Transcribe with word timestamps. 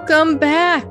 Welcome 0.00 0.38
back 0.38 0.90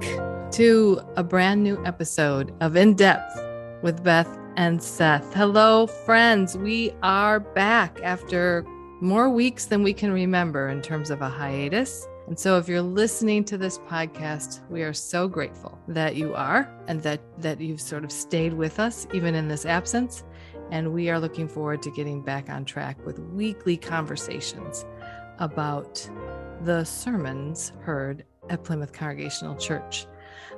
to 0.51 1.01
a 1.17 1.23
brand 1.23 1.63
new 1.63 1.83
episode 1.83 2.53
of 2.61 2.75
In 2.75 2.93
Depth 2.93 3.41
with 3.81 4.03
Beth 4.03 4.29
and 4.55 4.81
Seth. 4.81 5.33
Hello, 5.33 5.87
friends. 5.87 6.55
We 6.55 6.93
are 7.01 7.39
back 7.39 7.99
after 8.03 8.63
more 9.01 9.27
weeks 9.27 9.65
than 9.65 9.81
we 9.81 9.93
can 9.93 10.11
remember 10.11 10.69
in 10.69 10.83
terms 10.83 11.09
of 11.09 11.23
a 11.23 11.27
hiatus. 11.27 12.07
And 12.27 12.39
so 12.39 12.59
if 12.59 12.69
you're 12.69 12.83
listening 12.83 13.43
to 13.45 13.57
this 13.57 13.79
podcast, 13.79 14.61
we 14.69 14.83
are 14.83 14.93
so 14.93 15.27
grateful 15.27 15.79
that 15.87 16.15
you 16.15 16.35
are 16.35 16.71
and 16.87 17.01
that 17.01 17.19
that 17.41 17.59
you've 17.59 17.81
sort 17.81 18.03
of 18.03 18.11
stayed 18.11 18.53
with 18.53 18.79
us 18.79 19.07
even 19.11 19.33
in 19.33 19.47
this 19.47 19.65
absence. 19.65 20.23
And 20.69 20.93
we 20.93 21.09
are 21.09 21.19
looking 21.19 21.47
forward 21.47 21.81
to 21.81 21.91
getting 21.91 22.21
back 22.21 22.47
on 22.47 22.63
track 22.63 23.03
with 23.07 23.17
weekly 23.17 23.75
conversations 23.75 24.85
about 25.39 26.07
the 26.61 26.83
sermons 26.83 27.73
heard 27.81 28.23
at 28.49 28.63
Plymouth 28.63 28.93
Congregational 28.93 29.55
Church. 29.55 30.05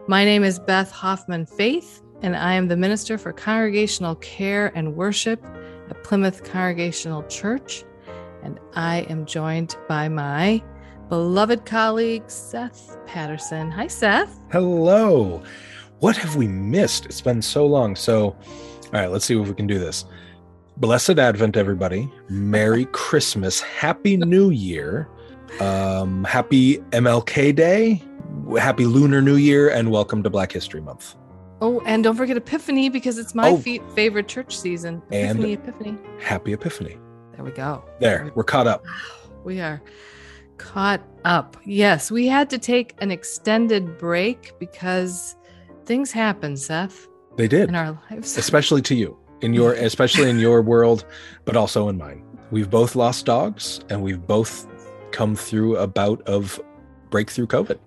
My 0.08 0.26
name 0.26 0.44
is 0.44 0.60
Beth 0.60 0.92
Hoffman 0.92 1.46
Faith, 1.46 2.02
and 2.22 2.36
I 2.36 2.54
am 2.54 2.68
the 2.68 2.78
Minister 2.78 3.18
for 3.18 3.32
Congregational 3.34 4.16
Care 4.16 4.72
and 4.76 4.96
Worship 4.96 5.44
at 5.90 6.04
Plymouth 6.04 6.44
Congregational 6.44 7.24
Church. 7.24 7.84
And 8.44 8.60
I 8.74 9.02
am 9.10 9.26
joined 9.26 9.76
by 9.88 10.10
my 10.10 10.64
beloved 11.10 11.66
colleague, 11.66 12.24
Seth 12.28 12.98
Patterson. 13.06 13.70
Hi, 13.72 13.88
Seth. 13.88 14.40
Hello. 14.52 15.44
What 16.00 16.18
have 16.18 16.36
we 16.36 16.48
missed? 16.48 17.06
It's 17.06 17.22
been 17.22 17.42
so 17.42 17.66
long. 17.68 17.96
So, 17.96 18.24
all 18.26 18.38
right, 18.94 19.12
let's 19.12 19.26
see 19.26 19.40
if 19.40 19.48
we 19.48 19.54
can 19.54 19.68
do 19.68 19.78
this. 19.78 20.06
Blessed 20.78 21.20
Advent, 21.20 21.58
everybody. 21.58 22.12
Merry 22.30 22.86
Christmas. 22.92 23.62
Happy 23.62 24.18
New 24.18 24.50
Year. 24.50 25.10
Um, 25.60 26.24
happy 26.24 26.78
MLK 26.92 27.56
Day. 27.56 28.02
Happy 28.58 28.86
Lunar 28.86 29.22
New 29.22 29.36
Year, 29.36 29.70
and 29.70 29.92
welcome 29.92 30.24
to 30.24 30.30
Black 30.30 30.52
History 30.52 30.82
Month. 30.82 31.16
Oh, 31.62 31.82
and 31.86 32.04
don't 32.04 32.16
forget 32.16 32.38
Epiphany 32.38 32.90
because 32.90 33.18
it's 33.18 33.36
my 33.36 33.50
Oh. 33.50 33.58
favorite 33.94 34.28
church 34.28 34.58
season. 34.58 35.02
And- 35.12 35.40
Epiphany, 35.40 35.54
Epiphany. 35.54 35.98
Happy 36.20 36.54
Epiphany. 36.54 36.98
There 37.36 37.46
we 37.46 37.52
go. 37.52 37.84
There, 38.00 38.32
we're 38.36 38.44
caught 38.44 38.68
up. 38.68 38.84
We 39.44 39.60
are 39.60 39.82
caught 40.58 41.02
up. 41.26 41.58
Yes, 41.66 42.12
we 42.12 42.28
had 42.28 42.48
to 42.52 42.60
take 42.60 42.94
an 43.00 43.10
extended 43.10 43.98
break 43.98 44.54
because 44.60 45.36
things 45.86 46.12
happen, 46.12 46.56
Seth, 46.56 47.08
They 47.38 47.48
did, 47.48 47.68
in 47.70 47.74
our 47.76 47.98
lives. 48.12 48.38
especially 48.46 48.84
to 48.84 48.94
you, 48.94 49.18
in 49.42 49.56
your, 49.56 49.74
especially 49.74 50.30
in 50.30 50.38
your 50.38 50.62
world, 50.62 51.06
but 51.44 51.56
also 51.58 51.90
in 51.90 51.98
mine. 51.98 52.24
We've 52.52 52.70
both 52.70 52.96
lost 52.96 53.26
dogs, 53.26 53.80
and 53.90 54.04
we've 54.04 54.22
both 54.28 54.68
come 55.12 55.36
through 55.36 55.78
a 55.78 55.88
bout 55.88 56.22
of 56.28 56.60
breakthrough 57.10 57.48
COVID. 57.48 57.78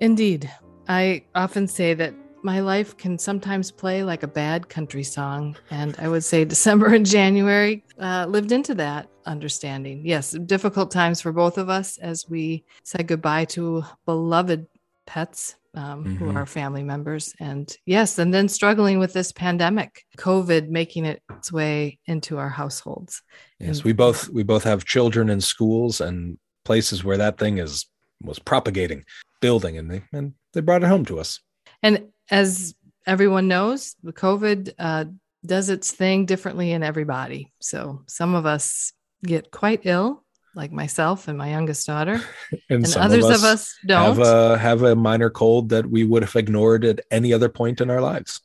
Indeed. 0.00 0.50
I 0.88 1.24
often 1.34 1.68
say 1.68 1.94
that 1.94 2.14
my 2.42 2.58
life 2.60 2.96
can 2.96 3.18
sometimes 3.18 3.70
play 3.70 4.02
like 4.02 4.24
a 4.24 4.26
bad 4.28 4.68
country 4.68 5.04
song. 5.04 5.56
And 5.70 5.94
I 5.98 6.08
would 6.08 6.24
say 6.24 6.44
December 6.56 6.92
and 6.94 7.06
January 7.06 7.84
uh, 8.00 8.26
lived 8.28 8.50
into 8.50 8.74
that 8.74 9.08
understanding. 9.26 10.02
Yes, 10.04 10.32
difficult 10.32 10.90
times 10.90 11.20
for 11.20 11.30
both 11.32 11.56
of 11.56 11.68
us 11.68 11.98
as 11.98 12.28
we 12.28 12.64
said 12.82 13.06
goodbye 13.06 13.44
to 13.46 13.84
beloved 14.06 14.66
pets 15.06 15.54
um, 15.74 16.04
who 16.16 16.26
Mhm. 16.26 16.36
are 16.36 16.44
family 16.44 16.82
members. 16.82 17.32
And 17.40 17.74
yes, 17.86 18.18
and 18.18 18.34
then 18.34 18.48
struggling 18.48 18.98
with 18.98 19.12
this 19.14 19.32
pandemic, 19.32 20.04
COVID 20.18 20.68
making 20.68 21.06
its 21.06 21.50
way 21.52 21.98
into 22.06 22.36
our 22.38 22.50
households. 22.50 23.22
Yes, 23.60 23.76
And- 23.78 23.84
we 23.84 23.92
both 23.92 24.28
we 24.30 24.42
both 24.42 24.64
have 24.64 24.84
children 24.84 25.30
in 25.30 25.40
schools 25.40 26.00
and 26.00 26.36
places 26.64 27.04
where 27.04 27.16
that 27.18 27.38
thing 27.38 27.58
is 27.58 27.86
was 28.22 28.38
propagating, 28.38 29.04
building, 29.40 29.78
and 29.78 29.90
they 29.90 30.02
and 30.12 30.34
they 30.52 30.60
brought 30.60 30.82
it 30.82 30.88
home 30.88 31.04
to 31.06 31.18
us. 31.18 31.40
And 31.82 32.08
as 32.30 32.74
everyone 33.06 33.48
knows, 33.48 33.96
the 34.02 34.12
COVID 34.12 34.72
uh, 34.78 35.04
does 35.44 35.68
its 35.68 35.90
thing 35.90 36.26
differently 36.26 36.72
in 36.72 36.82
everybody. 36.82 37.52
So 37.60 38.02
some 38.06 38.34
of 38.34 38.46
us 38.46 38.92
get 39.24 39.50
quite 39.50 39.80
ill, 39.84 40.24
like 40.54 40.70
myself 40.72 41.28
and 41.28 41.38
my 41.38 41.48
youngest 41.50 41.86
daughter, 41.86 42.20
and, 42.70 42.86
some 42.86 43.02
others 43.02 43.24
of 43.24 43.42
us, 43.44 43.74
don't. 43.86 44.16
have 44.16 44.18
a 44.18 44.58
have 44.58 44.82
a 44.82 44.94
minor 44.94 45.30
cold 45.30 45.70
that 45.70 45.86
we 45.86 46.04
would 46.04 46.22
have 46.22 46.36
ignored 46.36 46.84
at 46.84 47.00
any 47.10 47.32
other 47.32 47.48
point 47.48 47.80
in 47.80 47.90
our 47.90 48.00
lives. 48.00 48.40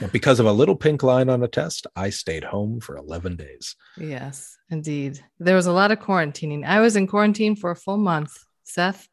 But 0.00 0.12
because 0.18 0.40
of 0.40 0.46
a 0.46 0.52
little 0.52 0.76
pink 0.76 1.02
line 1.02 1.28
on 1.28 1.42
a 1.42 1.48
test, 1.48 1.86
I 1.94 2.10
stayed 2.10 2.44
home 2.44 2.80
for 2.80 2.96
11 2.96 3.36
days. 3.36 3.76
yes, 3.96 4.56
indeed. 4.70 5.20
There 5.38 5.56
was 5.56 5.66
a 5.66 5.72
lot 5.72 5.90
of 5.92 5.98
quarantining. 6.00 6.64
I 6.66 6.80
was 6.80 6.96
in 6.96 7.06
quarantine 7.06 7.56
for 7.56 7.70
a 7.70 7.76
full 7.76 7.98
month, 7.98 8.32
Seth. 8.64 9.06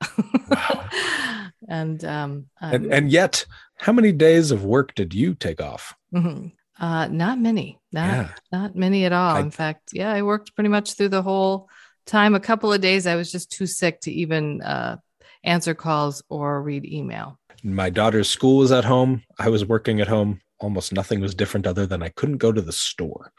Wow. 0.50 0.90
and 1.70 2.04
um, 2.06 2.46
And 2.62 2.86
um, 2.88 2.92
and 2.92 3.12
yet, 3.12 3.46
how 3.78 3.94
many 3.94 4.12
days 4.12 4.52
of 4.52 4.64
work 4.66 4.96
did 4.96 5.14
you 5.14 5.36
take 5.36 5.62
off? 5.62 5.94
mhm. 6.14 6.52
uh, 6.80 7.08
not 7.08 7.38
many, 7.40 7.80
not 7.92 8.08
Yeah. 8.10 8.30
not 8.52 8.76
many 8.76 9.06
at 9.06 9.14
all. 9.14 9.36
I- 9.36 9.42
In 9.42 9.52
fact, 9.52 9.90
yeah, 9.94 10.12
I 10.12 10.22
worked 10.24 10.56
pretty 10.56 10.70
much 10.70 10.94
through 10.96 11.10
the 11.10 11.22
whole 11.22 11.70
time. 12.09 12.36
A 12.36 12.40
couple 12.40 12.74
of 12.74 12.81
days, 12.81 13.08
I 13.08 13.16
was 13.16 13.31
just 13.31 13.52
too 13.52 13.66
sick 13.66 14.02
to 14.02 14.12
even 14.12 14.62
uh, 14.62 14.97
answer 15.44 15.74
calls 15.74 16.22
or 16.30 16.62
read 16.62 16.86
email. 16.86 17.40
My 17.64 17.90
daughter's 17.90 18.30
school 18.30 18.58
was 18.58 18.72
at 18.72 18.86
home. 18.86 19.24
I 19.38 19.50
was 19.50 19.66
working 19.66 20.02
at 20.02 20.08
home. 20.08 20.42
Almost 20.59 20.92
nothing 20.94 21.22
was 21.22 21.36
different 21.36 21.68
other 21.68 21.86
than 21.86 22.03
I 22.03 22.09
couldn't 22.09 22.38
go 22.38 22.52
to 22.52 22.62
the 22.62 22.74
store. 22.74 23.31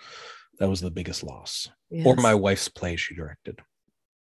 That 0.58 0.70
was 0.70 0.80
the 0.80 0.90
biggest 0.90 1.22
loss. 1.22 1.68
Or 2.04 2.16
my 2.16 2.34
wife's 2.34 2.68
play 2.68 2.96
she 2.96 3.14
directed. 3.14 3.60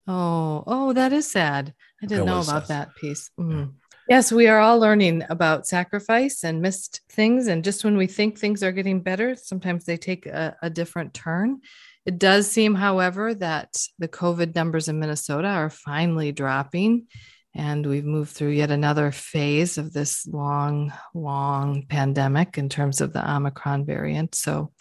oh, 0.07 0.63
oh, 0.67 0.93
that 0.93 1.11
is 1.13 1.31
sad. 1.31 1.73
I 2.01 2.05
didn't 2.05 2.25
know 2.25 2.41
about 2.41 2.67
sad. 2.67 2.87
that 2.87 2.95
piece. 2.95 3.31
Mm. 3.39 3.73
Yes, 4.07 4.31
we 4.31 4.47
are 4.47 4.59
all 4.59 4.77
learning 4.79 5.23
about 5.29 5.65
sacrifice 5.65 6.43
and 6.43 6.61
missed 6.61 7.01
things. 7.09 7.47
And 7.47 7.63
just 7.63 7.83
when 7.83 7.97
we 7.97 8.05
think 8.05 8.37
things 8.37 8.61
are 8.61 8.71
getting 8.71 9.01
better, 9.01 9.35
sometimes 9.35 9.85
they 9.85 9.97
take 9.97 10.27
a, 10.27 10.55
a 10.61 10.69
different 10.69 11.13
turn. 11.15 11.61
It 12.05 12.19
does 12.19 12.49
seem, 12.49 12.75
however, 12.75 13.33
that 13.35 13.75
the 13.99 14.07
COVID 14.07 14.53
numbers 14.55 14.87
in 14.87 14.99
Minnesota 14.99 15.47
are 15.47 15.69
finally 15.69 16.31
dropping. 16.31 17.07
And 17.57 17.85
we've 17.85 18.03
moved 18.03 18.31
through 18.31 18.49
yet 18.49 18.69
another 18.69 19.11
phase 19.13 19.77
of 19.77 19.93
this 19.93 20.27
long, 20.27 20.91
long 21.13 21.85
pandemic 21.87 22.57
in 22.57 22.67
terms 22.67 22.99
of 22.99 23.13
the 23.13 23.33
Omicron 23.33 23.85
variant. 23.85 24.35
So 24.35 24.73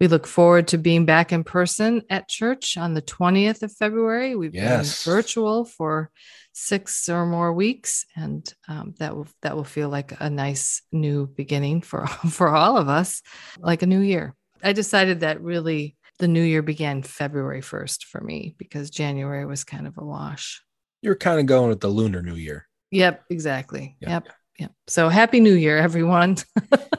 we 0.00 0.08
look 0.08 0.26
forward 0.26 0.66
to 0.68 0.78
being 0.78 1.04
back 1.06 1.32
in 1.32 1.44
person 1.44 2.02
at 2.10 2.28
church 2.28 2.76
on 2.76 2.94
the 2.94 3.02
20th 3.02 3.62
of 3.62 3.72
February. 3.72 4.34
We've 4.34 4.52
Yes. 4.56 5.04
been 5.04 5.12
virtual 5.12 5.64
for 5.66 6.10
six 6.52 7.08
or 7.08 7.26
more 7.26 7.52
weeks, 7.52 8.04
and 8.16 8.52
um, 8.66 8.94
that 8.98 9.14
will 9.14 9.28
that 9.42 9.54
will 9.54 9.64
feel 9.64 9.88
like 9.88 10.12
a 10.20 10.28
nice 10.28 10.82
new 10.90 11.28
beginning 11.28 11.82
for 11.82 12.06
for 12.30 12.48
all 12.48 12.76
of 12.76 12.88
us, 12.88 13.22
like 13.60 13.82
a 13.82 13.86
new 13.86 14.00
year. 14.00 14.34
I 14.64 14.72
decided 14.72 15.20
that 15.20 15.40
really 15.42 15.95
the 16.18 16.28
new 16.28 16.42
year 16.42 16.62
began 16.62 17.02
February 17.02 17.60
1st 17.60 18.04
for 18.04 18.20
me 18.20 18.54
because 18.58 18.90
January 18.90 19.44
was 19.44 19.64
kind 19.64 19.86
of 19.86 19.98
a 19.98 20.04
wash. 20.04 20.62
You're 21.02 21.16
kind 21.16 21.40
of 21.40 21.46
going 21.46 21.68
with 21.68 21.80
the 21.80 21.88
Lunar 21.88 22.22
New 22.22 22.34
Year. 22.34 22.66
Yep, 22.90 23.24
exactly. 23.30 23.96
Yeah. 24.00 24.10
Yep. 24.10 24.28
Yep. 24.58 24.72
So 24.86 25.08
happy 25.08 25.40
new 25.40 25.54
year 25.54 25.76
everyone. 25.76 26.36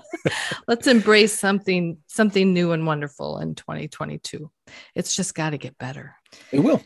Let's 0.67 0.87
embrace 0.87 1.39
something 1.39 1.97
something 2.07 2.53
new 2.53 2.71
and 2.71 2.85
wonderful 2.85 3.39
in 3.39 3.55
2022. 3.55 4.51
It's 4.93 5.15
just 5.15 5.33
got 5.33 5.51
to 5.51 5.57
get 5.57 5.77
better. 5.77 6.15
It 6.51 6.59
will. 6.59 6.83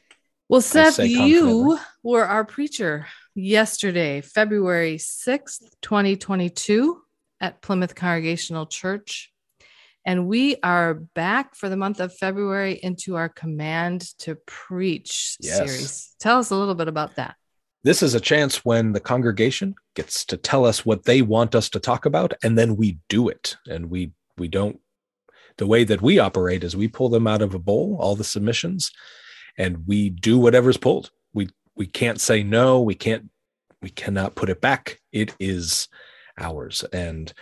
Well, 0.48 0.62
Seth, 0.62 1.00
you 1.00 1.80
were 2.04 2.26
our 2.26 2.44
preacher 2.44 3.08
yesterday, 3.36 4.22
February 4.22 4.98
6th, 4.98 5.64
2022 5.82 7.02
at 7.40 7.62
Plymouth 7.62 7.96
Congregational 7.96 8.66
Church. 8.66 9.32
And 10.06 10.28
we 10.28 10.56
are 10.64 10.96
back 10.96 11.56
for 11.56 11.70
the 11.70 11.78
month 11.78 12.00
of 12.00 12.16
February 12.16 12.80
into 12.82 13.16
our 13.16 13.30
Command 13.30 14.02
to 14.20 14.36
Preach 14.48 15.38
Yes. 15.40 15.58
series. 15.58 16.16
Tell 16.20 16.40
us 16.40 16.50
a 16.50 16.56
little 16.56 16.76
bit 16.76 16.88
about 16.88 17.16
that. 17.18 17.36
This 17.84 18.04
is 18.04 18.14
a 18.14 18.20
chance 18.20 18.64
when 18.64 18.94
the 18.94 19.00
congregation 19.00 19.76
gets 19.96 20.26
to 20.26 20.38
tell 20.38 20.66
us 20.66 20.86
what 20.86 21.06
they 21.06 21.22
want 21.22 21.56
us 21.56 21.70
to 21.70 21.80
talk 21.80 22.06
about, 22.06 22.34
and 22.44 22.58
then 22.58 22.76
we 22.76 23.00
do 23.10 23.28
it. 23.28 23.58
And 23.68 23.90
we 23.90 24.14
we 24.38 24.48
don't. 24.48 24.80
The 25.58 25.68
way 25.68 25.84
that 25.84 26.02
we 26.02 26.18
operate 26.20 26.64
is 26.64 26.76
we 26.76 26.88
pull 26.88 27.10
them 27.10 27.28
out 27.28 27.42
of 27.42 27.54
a 27.54 27.60
bowl, 27.60 27.98
all 28.00 28.16
the 28.16 28.24
submissions, 28.24 28.92
and 29.58 29.86
we 29.88 30.10
do 30.10 30.38
whatever's 30.38 30.78
pulled. 30.78 31.12
We 31.34 31.50
we 31.76 31.88
can't 31.88 32.22
say 32.22 32.44
no. 32.44 32.82
We 32.82 32.96
can't. 32.96 33.30
We 33.82 33.90
cannot 33.90 34.36
put 34.36 34.50
it 34.50 34.62
back. 34.62 35.00
It 35.12 35.36
is 35.40 35.88
ours. 36.38 36.84
And 36.94 37.34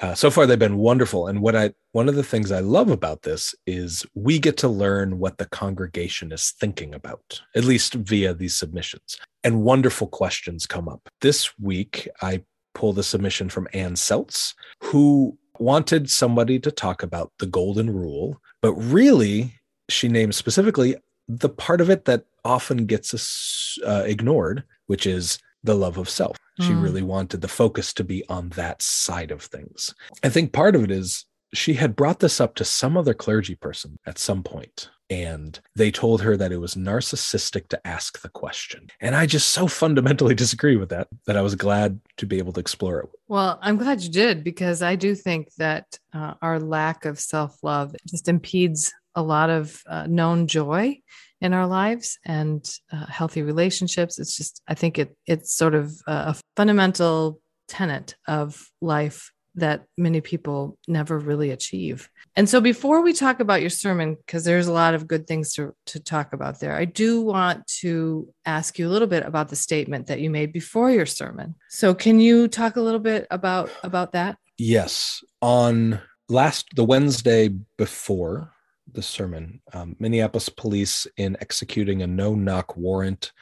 uh, 0.00 0.14
so 0.14 0.30
far 0.30 0.46
they've 0.46 0.58
been 0.58 0.78
wonderful. 0.78 1.26
And 1.26 1.40
what 1.42 1.54
I 1.54 1.72
one 1.92 2.08
of 2.08 2.14
the 2.14 2.22
things 2.22 2.50
I 2.50 2.60
love 2.60 2.90
about 2.90 3.22
this 3.22 3.54
is 3.66 4.04
we 4.14 4.38
get 4.38 4.56
to 4.58 4.68
learn 4.68 5.18
what 5.18 5.38
the 5.38 5.46
congregation 5.46 6.32
is 6.32 6.52
thinking 6.52 6.94
about, 6.94 7.40
at 7.54 7.64
least 7.64 7.94
via 7.94 8.32
these 8.34 8.54
submissions 8.54 9.18
and 9.44 9.62
wonderful 9.62 10.06
questions 10.06 10.66
come 10.66 10.88
up. 10.88 11.08
This 11.20 11.58
week, 11.58 12.08
I 12.22 12.42
pulled 12.74 12.98
a 12.98 13.02
submission 13.02 13.48
from 13.48 13.68
Ann 13.74 13.94
Seltz, 13.94 14.54
who 14.82 15.36
wanted 15.58 16.10
somebody 16.10 16.58
to 16.60 16.70
talk 16.70 17.02
about 17.02 17.32
the 17.38 17.46
golden 17.46 17.90
rule, 17.90 18.40
but 18.62 18.72
really, 18.74 19.54
she 19.88 20.08
named 20.08 20.34
specifically 20.34 20.96
the 21.28 21.48
part 21.48 21.80
of 21.80 21.90
it 21.90 22.06
that 22.06 22.24
often 22.44 22.86
gets 22.86 23.78
uh, 23.86 24.02
ignored, 24.06 24.64
which 24.86 25.06
is 25.06 25.38
the 25.62 25.74
love 25.74 25.96
of 25.98 26.08
self. 26.08 26.36
She 26.60 26.72
Mm. 26.72 26.82
really 26.82 27.02
wanted 27.02 27.40
the 27.40 27.48
focus 27.48 27.92
to 27.94 28.04
be 28.04 28.24
on 28.28 28.50
that 28.50 28.82
side 28.82 29.30
of 29.30 29.42
things. 29.42 29.94
I 30.22 30.28
think 30.28 30.52
part 30.52 30.74
of 30.76 30.84
it 30.84 30.90
is 30.90 31.24
she 31.52 31.74
had 31.74 31.96
brought 31.96 32.20
this 32.20 32.40
up 32.40 32.54
to 32.56 32.64
some 32.64 32.96
other 32.96 33.14
clergy 33.14 33.54
person 33.56 33.98
at 34.06 34.18
some 34.18 34.42
point, 34.42 34.88
and 35.08 35.58
they 35.74 35.90
told 35.90 36.22
her 36.22 36.36
that 36.36 36.52
it 36.52 36.58
was 36.58 36.76
narcissistic 36.76 37.66
to 37.68 37.86
ask 37.86 38.20
the 38.22 38.28
question. 38.28 38.86
And 39.00 39.16
I 39.16 39.26
just 39.26 39.48
so 39.50 39.66
fundamentally 39.66 40.34
disagree 40.36 40.76
with 40.76 40.90
that 40.90 41.08
that 41.26 41.36
I 41.36 41.42
was 41.42 41.54
glad 41.56 42.00
to 42.18 42.26
be 42.26 42.38
able 42.38 42.52
to 42.52 42.60
explore 42.60 43.00
it. 43.00 43.08
Well, 43.26 43.58
I'm 43.62 43.78
glad 43.78 44.00
you 44.02 44.10
did 44.10 44.44
because 44.44 44.80
I 44.82 44.94
do 44.96 45.14
think 45.14 45.48
that 45.58 45.98
uh, 46.12 46.34
our 46.40 46.60
lack 46.60 47.04
of 47.04 47.18
self 47.18 47.58
love 47.64 47.96
just 48.06 48.28
impedes 48.28 48.92
a 49.14 49.22
lot 49.22 49.50
of 49.50 49.82
uh, 49.88 50.06
known 50.06 50.46
joy 50.46 50.98
in 51.40 51.52
our 51.52 51.66
lives 51.66 52.18
and 52.24 52.68
uh, 52.92 53.06
healthy 53.06 53.42
relationships. 53.42 54.18
It's 54.18 54.36
just, 54.36 54.62
I 54.68 54.74
think 54.74 54.98
it 54.98 55.16
it's 55.26 55.54
sort 55.56 55.74
of 55.74 55.92
a 56.06 56.36
fundamental 56.56 57.40
tenet 57.68 58.14
of 58.26 58.68
life 58.80 59.32
that 59.56 59.84
many 59.96 60.20
people 60.20 60.78
never 60.86 61.18
really 61.18 61.50
achieve. 61.50 62.08
And 62.36 62.48
so 62.48 62.60
before 62.60 63.02
we 63.02 63.12
talk 63.12 63.40
about 63.40 63.60
your 63.60 63.70
sermon 63.70 64.14
because 64.14 64.44
there's 64.44 64.68
a 64.68 64.72
lot 64.72 64.94
of 64.94 65.08
good 65.08 65.26
things 65.26 65.52
to 65.54 65.74
to 65.86 66.00
talk 66.00 66.32
about 66.32 66.60
there. 66.60 66.76
I 66.76 66.84
do 66.84 67.22
want 67.22 67.66
to 67.80 68.32
ask 68.46 68.78
you 68.78 68.88
a 68.88 68.90
little 68.90 69.08
bit 69.08 69.26
about 69.26 69.48
the 69.48 69.56
statement 69.56 70.06
that 70.06 70.20
you 70.20 70.30
made 70.30 70.52
before 70.52 70.90
your 70.90 71.06
sermon. 71.06 71.56
So 71.68 71.94
can 71.94 72.20
you 72.20 72.46
talk 72.48 72.76
a 72.76 72.80
little 72.80 73.00
bit 73.00 73.26
about 73.30 73.70
about 73.82 74.12
that? 74.12 74.38
Yes. 74.56 75.22
On 75.42 76.00
last, 76.28 76.66
the 76.76 76.84
Wednesday 76.84 77.48
before 77.76 78.52
the 78.92 79.02
sermon, 79.02 79.60
um, 79.72 79.96
Minneapolis 79.98 80.48
police, 80.48 81.06
in 81.16 81.36
executing 81.40 82.02
a 82.02 82.06
no 82.06 82.34
knock 82.34 82.76
warrant 82.76 83.32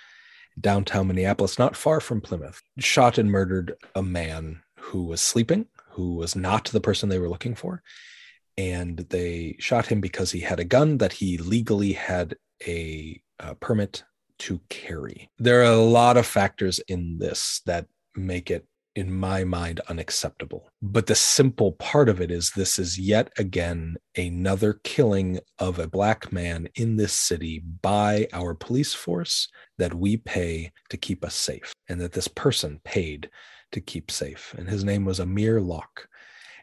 downtown 0.60 1.08
Minneapolis, 1.08 1.58
not 1.58 1.76
far 1.76 2.00
from 2.00 2.20
Plymouth, 2.20 2.62
shot 2.78 3.18
and 3.18 3.30
murdered 3.30 3.74
a 3.94 4.02
man 4.02 4.62
who 4.78 5.04
was 5.04 5.20
sleeping, 5.20 5.66
who 5.90 6.14
was 6.14 6.34
not 6.34 6.66
the 6.66 6.80
person 6.80 7.08
they 7.08 7.18
were 7.18 7.28
looking 7.28 7.54
for. 7.54 7.82
And 8.56 8.98
they 9.10 9.56
shot 9.60 9.86
him 9.86 10.00
because 10.00 10.32
he 10.32 10.40
had 10.40 10.58
a 10.58 10.64
gun 10.64 10.98
that 10.98 11.12
he 11.12 11.38
legally 11.38 11.92
had 11.92 12.36
a 12.66 13.20
uh, 13.38 13.54
permit 13.54 14.02
to 14.40 14.60
carry. 14.68 15.30
There 15.38 15.60
are 15.60 15.72
a 15.72 15.76
lot 15.76 16.16
of 16.16 16.26
factors 16.26 16.80
in 16.88 17.18
this 17.18 17.60
that 17.66 17.86
make 18.16 18.50
it 18.50 18.66
in 18.98 19.12
my 19.14 19.44
mind 19.44 19.80
unacceptable. 19.88 20.68
But 20.82 21.06
the 21.06 21.14
simple 21.14 21.72
part 21.72 22.08
of 22.08 22.20
it 22.20 22.32
is 22.32 22.50
this 22.50 22.78
is 22.78 22.98
yet 22.98 23.30
again 23.38 23.96
another 24.16 24.80
killing 24.82 25.38
of 25.60 25.78
a 25.78 25.86
black 25.86 26.32
man 26.32 26.68
in 26.74 26.96
this 26.96 27.12
city 27.12 27.60
by 27.80 28.26
our 28.32 28.54
police 28.54 28.94
force 28.94 29.48
that 29.78 29.94
we 29.94 30.16
pay 30.16 30.72
to 30.90 30.96
keep 30.96 31.24
us 31.24 31.36
safe 31.36 31.72
and 31.88 32.00
that 32.00 32.12
this 32.12 32.26
person 32.26 32.80
paid 32.82 33.30
to 33.70 33.80
keep 33.80 34.10
safe. 34.10 34.52
And 34.58 34.68
his 34.68 34.82
name 34.82 35.04
was 35.04 35.20
Amir 35.20 35.60
Locke. 35.60 36.08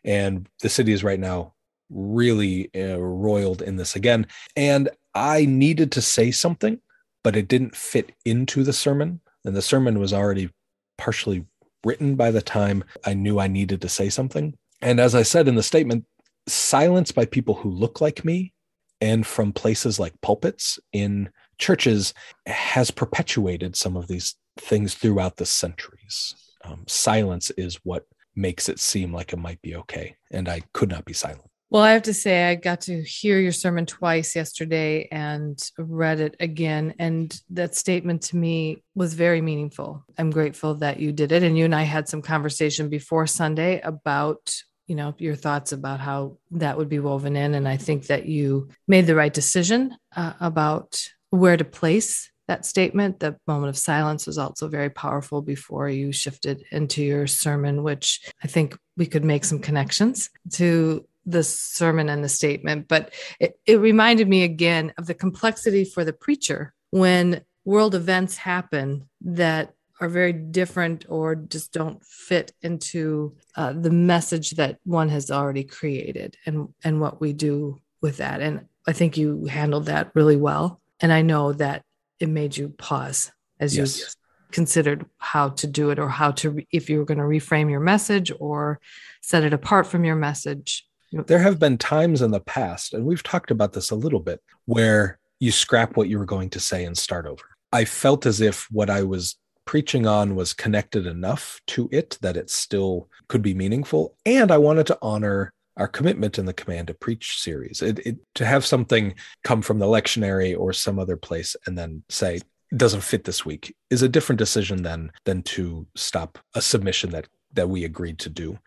And 0.03 0.49
the 0.61 0.69
city 0.69 0.91
is 0.91 1.05
right 1.05 1.19
now 1.19 1.53
really 1.89 2.69
uh, 2.75 2.97
roiled 2.97 3.61
in 3.61 3.77
this 3.77 3.95
again. 3.95 4.27
And 4.57 4.89
I 5.13 5.45
needed 5.45 5.89
to 5.93 6.01
say 6.01 6.31
something, 6.31 6.81
but 7.23 7.37
it 7.37 7.47
didn't 7.47 7.77
fit 7.77 8.11
into 8.25 8.63
the 8.63 8.73
sermon. 8.73 9.21
And 9.45 9.55
the 9.55 9.61
sermon 9.61 9.99
was 9.99 10.11
already 10.11 10.49
partially 10.97 11.45
written 11.85 12.15
by 12.15 12.31
the 12.31 12.41
time 12.41 12.83
I 13.05 13.13
knew 13.13 13.39
I 13.39 13.47
needed 13.47 13.81
to 13.81 13.89
say 13.89 14.09
something. 14.09 14.57
And 14.81 14.99
as 14.99 15.15
I 15.15 15.23
said 15.23 15.47
in 15.47 15.55
the 15.55 15.63
statement, 15.63 16.05
silence 16.47 17.11
by 17.11 17.25
people 17.25 17.55
who 17.55 17.69
look 17.69 18.01
like 18.01 18.25
me 18.25 18.53
and 19.01 19.25
from 19.25 19.53
places 19.53 19.99
like 19.99 20.19
pulpits 20.21 20.79
in 20.91 21.29
churches 21.57 22.13
has 22.47 22.91
perpetuated 22.91 23.75
some 23.75 23.95
of 23.95 24.07
these 24.07 24.35
things 24.57 24.93
throughout 24.95 25.37
the 25.37 25.45
centuries. 25.45 26.35
Um, 26.63 26.83
silence 26.87 27.51
is 27.51 27.79
what 27.83 28.05
makes 28.35 28.67
it 28.67 28.79
seem 28.79 29.13
like 29.13 29.31
it 29.31 29.37
might 29.37 29.61
be 29.61 29.75
okay. 29.75 30.15
And 30.31 30.49
I 30.49 30.61
could 30.73 30.89
not 30.89 31.05
be 31.05 31.13
silent. 31.13 31.49
Well, 31.75 31.83
I 31.83 31.91
have 31.91 32.03
to 32.03 32.13
say, 32.13 32.45
I 32.49 32.55
got 32.55 32.79
to 32.83 33.03
hear 33.03 33.37
your 33.37 33.51
sermon 33.51 33.85
twice 33.85 34.33
yesterday 34.33 35.09
and 35.11 35.61
read 35.77 36.21
it 36.21 36.37
again. 36.39 36.93
And 36.99 37.37
that 37.49 37.75
statement 37.75 38.21
to 38.21 38.37
me 38.37 38.81
was 38.95 39.13
very 39.13 39.41
meaningful. 39.41 40.01
I'm 40.17 40.31
grateful 40.31 40.75
that 40.75 41.01
you 41.01 41.11
did 41.11 41.33
it. 41.33 41.43
And 41.43 41.57
you 41.57 41.65
and 41.65 41.75
I 41.75 41.81
had 41.81 42.07
some 42.07 42.21
conversation 42.21 42.87
before 42.87 43.27
Sunday 43.27 43.81
about, 43.81 44.55
you 44.87 44.95
know, 44.95 45.15
your 45.17 45.35
thoughts 45.35 45.73
about 45.73 45.99
how 45.99 46.37
that 46.51 46.77
would 46.77 46.87
be 46.87 46.99
woven 46.99 47.35
in. 47.35 47.55
And 47.55 47.67
I 47.67 47.75
think 47.75 48.07
that 48.07 48.25
you 48.25 48.69
made 48.87 49.05
the 49.05 49.15
right 49.15 49.33
decision 49.33 49.97
uh, 50.15 50.31
about 50.39 51.05
where 51.29 51.57
to 51.57 51.65
place 51.65 52.31
that 52.47 52.65
statement. 52.65 53.19
The 53.19 53.35
moment 53.47 53.67
of 53.67 53.77
silence 53.77 54.27
was 54.27 54.37
also 54.37 54.69
very 54.69 54.91
powerful 54.91 55.41
before 55.41 55.89
you 55.89 56.13
shifted 56.13 56.63
into 56.71 57.03
your 57.03 57.27
sermon, 57.27 57.83
which 57.83 58.21
I 58.41 58.47
think 58.47 58.77
we 58.95 59.07
could 59.07 59.25
make 59.25 59.43
some 59.43 59.59
connections 59.59 60.29
to 60.53 61.05
the 61.25 61.43
sermon 61.43 62.09
and 62.09 62.23
the 62.23 62.29
statement, 62.29 62.87
but 62.87 63.13
it, 63.39 63.59
it 63.65 63.77
reminded 63.79 64.27
me 64.27 64.43
again 64.43 64.93
of 64.97 65.07
the 65.07 65.13
complexity 65.13 65.83
for 65.85 66.03
the 66.05 66.13
preacher 66.13 66.73
when 66.91 67.41
world 67.63 67.95
events 67.95 68.37
happen 68.37 69.09
that 69.21 69.73
are 70.01 70.09
very 70.09 70.33
different 70.33 71.05
or 71.09 71.35
just 71.35 71.71
don't 71.71 72.03
fit 72.05 72.51
into 72.61 73.35
uh, 73.55 73.73
the 73.73 73.89
message 73.89 74.51
that 74.51 74.77
one 74.83 75.09
has 75.09 75.31
already 75.31 75.63
created 75.63 76.35
and 76.45 76.67
and 76.83 76.99
what 76.99 77.21
we 77.21 77.33
do 77.33 77.79
with 78.01 78.17
that. 78.17 78.41
And 78.41 78.67
i 78.87 78.91
think 78.93 79.17
you 79.17 79.45
handled 79.45 79.85
that 79.85 80.11
really 80.13 80.35
well. 80.35 80.81
And 80.99 81.11
i 81.11 81.21
know 81.21 81.53
that 81.53 81.83
it 82.19 82.29
made 82.29 82.55
you 82.55 82.69
pause 82.69 83.31
as 83.59 83.75
Yes. 83.75 83.99
you 83.99 84.05
considered 84.51 85.05
how 85.17 85.49
to 85.49 85.67
do 85.67 85.89
it 85.89 85.99
or 85.99 86.07
how 86.07 86.31
to 86.31 86.61
if 86.71 86.89
you 86.89 86.97
were 86.99 87.05
going 87.05 87.17
to 87.17 87.23
reframe 87.23 87.69
your 87.69 87.79
message 87.79 88.31
or 88.39 88.79
set 89.21 89.43
it 89.43 89.53
apart 89.53 89.87
from 89.87 90.05
your 90.05 90.15
message 90.15 90.85
There 91.15 91.39
have 91.39 91.59
been 91.59 91.77
times 91.77 92.21
in 92.21 92.31
the 92.31 92.41
past, 92.41 92.93
and 92.93 93.05
we've 93.05 93.23
talked 93.23 93.51
about 93.51 93.73
this 93.73 93.91
a 93.91 93.95
little 93.95 94.19
bit, 94.19 94.41
where 94.65 95.17
you 95.39 95.51
scrap 95.51 95.95
what 95.95 96.09
you 96.09 96.19
were 96.19 96.25
going 96.25 96.49
to 96.51 96.59
say 96.59 96.83
and 96.85 96.97
start 96.97 97.25
over. 97.25 97.43
I 97.71 97.85
felt 97.85 98.25
as 98.25 98.41
if 98.41 98.69
what 98.71 98.89
I 98.89 99.03
was 99.03 99.37
preaching 99.65 100.05
on 100.05 100.35
was 100.35 100.53
connected 100.53 101.05
enough 101.07 101.59
to 101.67 101.89
it 101.91 102.17
that 102.21 102.37
it 102.37 102.49
still 102.49 103.09
could 103.27 103.41
be 103.41 103.53
meaningful. 103.53 104.15
And 104.25 104.51
I 104.51 104.57
wanted 104.57 104.87
to 104.87 104.99
honor 105.01 105.53
our 105.77 105.87
commitment 105.87 106.37
in 106.37 106.45
the 106.45 106.53
Command 106.53 106.87
to 106.87 106.93
Preach 106.93 107.39
series. 107.39 107.81
It, 107.81 107.99
it, 108.05 108.17
to 108.35 108.45
have 108.45 108.65
something 108.65 109.15
come 109.43 109.61
from 109.61 109.79
the 109.79 109.87
lectionary 109.87 110.57
or 110.57 110.71
some 110.71 110.99
other 110.99 111.17
place 111.17 111.55
and 111.65 111.77
then 111.77 112.03
say, 112.09 112.41
doesn't 112.75 113.01
fit 113.01 113.23
this 113.23 113.45
week 113.45 113.75
is 113.89 114.01
a 114.01 114.09
different 114.09 114.39
decision 114.39 114.83
than 114.83 115.11
than 115.25 115.43
to 115.43 115.85
stop 115.95 116.39
a 116.55 116.61
submission 116.61 117.11
that 117.11 117.27
that 117.53 117.69
we 117.69 117.85
agreed 117.85 118.19
to 118.19 118.29
do. 118.29 118.57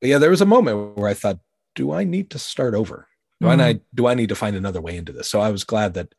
But 0.00 0.10
yeah, 0.10 0.18
there 0.18 0.30
was 0.30 0.42
a 0.42 0.46
moment 0.46 0.96
where 0.96 1.08
I 1.08 1.14
thought, 1.14 1.38
do 1.76 1.92
I 1.92 2.02
need 2.02 2.30
to 2.30 2.38
start 2.40 2.74
over? 2.74 3.06
Do 3.40 3.46
Mhm. 3.46 3.60
I 3.60 3.80
do 3.94 4.06
I 4.08 4.14
need 4.14 4.30
to 4.30 4.34
find 4.34 4.56
another 4.56 4.80
way 4.80 4.96
into 4.96 5.12
this? 5.12 5.28
So 5.28 5.40
I 5.40 5.50
was 5.50 5.62
glad 5.62 5.94
that 5.94 6.12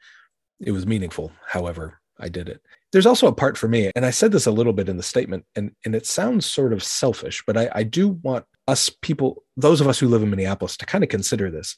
it 0.61 0.71
was 0.71 0.87
meaningful, 0.87 1.31
however 1.45 1.99
I 2.19 2.29
did 2.29 2.47
it. 2.47 2.61
There's 2.91 3.05
also 3.05 3.27
a 3.27 3.33
part 3.35 3.57
for 3.57 3.67
me, 3.67 3.91
and 3.95 4.05
I 4.05 4.11
said 4.11 4.31
this 4.31 4.45
a 4.47 4.51
little 4.51 4.73
bit 4.73 4.87
in 4.89 4.97
the 4.97 5.03
statement, 5.03 5.45
and, 5.55 5.71
and 5.85 5.93
it 5.93 6.05
sounds 6.05 6.45
sort 6.45 6.71
of 6.73 6.81
selfish, 6.83 7.43
but 7.45 7.57
I, 7.57 7.69
I 7.75 7.83
do 7.83 8.07
want 8.23 8.45
us 8.67 8.89
people, 8.89 9.43
those 9.57 9.81
of 9.81 9.87
us 9.87 9.99
who 9.99 10.07
live 10.07 10.23
in 10.23 10.29
Minneapolis, 10.29 10.77
to 10.77 10.85
kind 10.85 11.03
of 11.03 11.09
consider 11.09 11.51
this. 11.51 11.75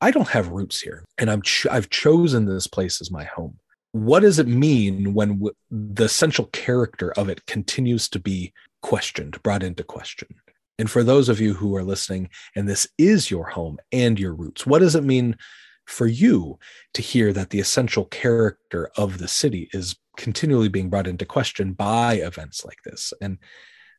I 0.00 0.10
don't 0.10 0.28
have 0.28 0.48
roots 0.48 0.80
here, 0.80 1.04
and 1.16 1.30
I'm 1.30 1.42
ch- 1.42 1.66
I've 1.70 1.90
chosen 1.90 2.44
this 2.46 2.66
place 2.66 3.00
as 3.00 3.10
my 3.10 3.24
home. 3.24 3.58
What 3.92 4.20
does 4.20 4.38
it 4.38 4.46
mean 4.48 5.14
when 5.14 5.34
w- 5.38 5.54
the 5.70 6.04
essential 6.04 6.46
character 6.46 7.12
of 7.12 7.28
it 7.28 7.46
continues 7.46 8.08
to 8.10 8.18
be 8.18 8.52
questioned, 8.82 9.42
brought 9.42 9.62
into 9.62 9.82
question? 9.84 10.28
And 10.78 10.90
for 10.90 11.02
those 11.02 11.28
of 11.28 11.40
you 11.40 11.54
who 11.54 11.74
are 11.76 11.82
listening, 11.82 12.30
and 12.54 12.68
this 12.68 12.88
is 12.98 13.30
your 13.30 13.48
home 13.48 13.78
and 13.92 14.18
your 14.18 14.34
roots, 14.34 14.66
what 14.66 14.78
does 14.78 14.94
it 14.94 15.04
mean 15.04 15.36
for 15.86 16.06
you 16.06 16.58
to 16.94 17.02
hear 17.02 17.32
that 17.32 17.50
the 17.50 17.60
essential 17.60 18.04
character 18.04 18.90
of 18.96 19.18
the 19.18 19.28
city 19.28 19.68
is 19.72 19.96
continually 20.16 20.68
being 20.68 20.90
brought 20.90 21.06
into 21.06 21.24
question 21.24 21.72
by 21.72 22.14
events 22.14 22.64
like 22.64 22.78
this? 22.84 23.12
And 23.20 23.38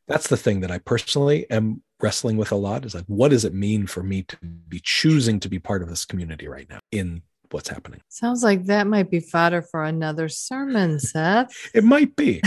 that's 0.08 0.28
the 0.28 0.36
thing 0.36 0.60
that 0.60 0.70
I 0.70 0.78
personally 0.78 1.48
am 1.50 1.82
wrestling 2.00 2.36
with 2.36 2.50
a 2.50 2.56
lot 2.56 2.84
is 2.84 2.94
like, 2.94 3.04
what 3.06 3.30
does 3.30 3.44
it 3.44 3.54
mean 3.54 3.86
for 3.86 4.02
me 4.02 4.22
to 4.24 4.36
be 4.68 4.80
choosing 4.82 5.38
to 5.40 5.48
be 5.48 5.58
part 5.58 5.82
of 5.82 5.88
this 5.88 6.04
community 6.04 6.48
right 6.48 6.68
now 6.68 6.80
in 6.90 7.22
what's 7.50 7.68
happening? 7.68 8.00
sounds 8.08 8.42
like 8.42 8.64
that 8.64 8.86
might 8.86 9.10
be 9.10 9.20
fodder 9.20 9.60
for 9.60 9.84
another 9.84 10.28
sermon 10.28 10.98
seth 11.00 11.70
It 11.74 11.84
might 11.84 12.16
be. 12.16 12.42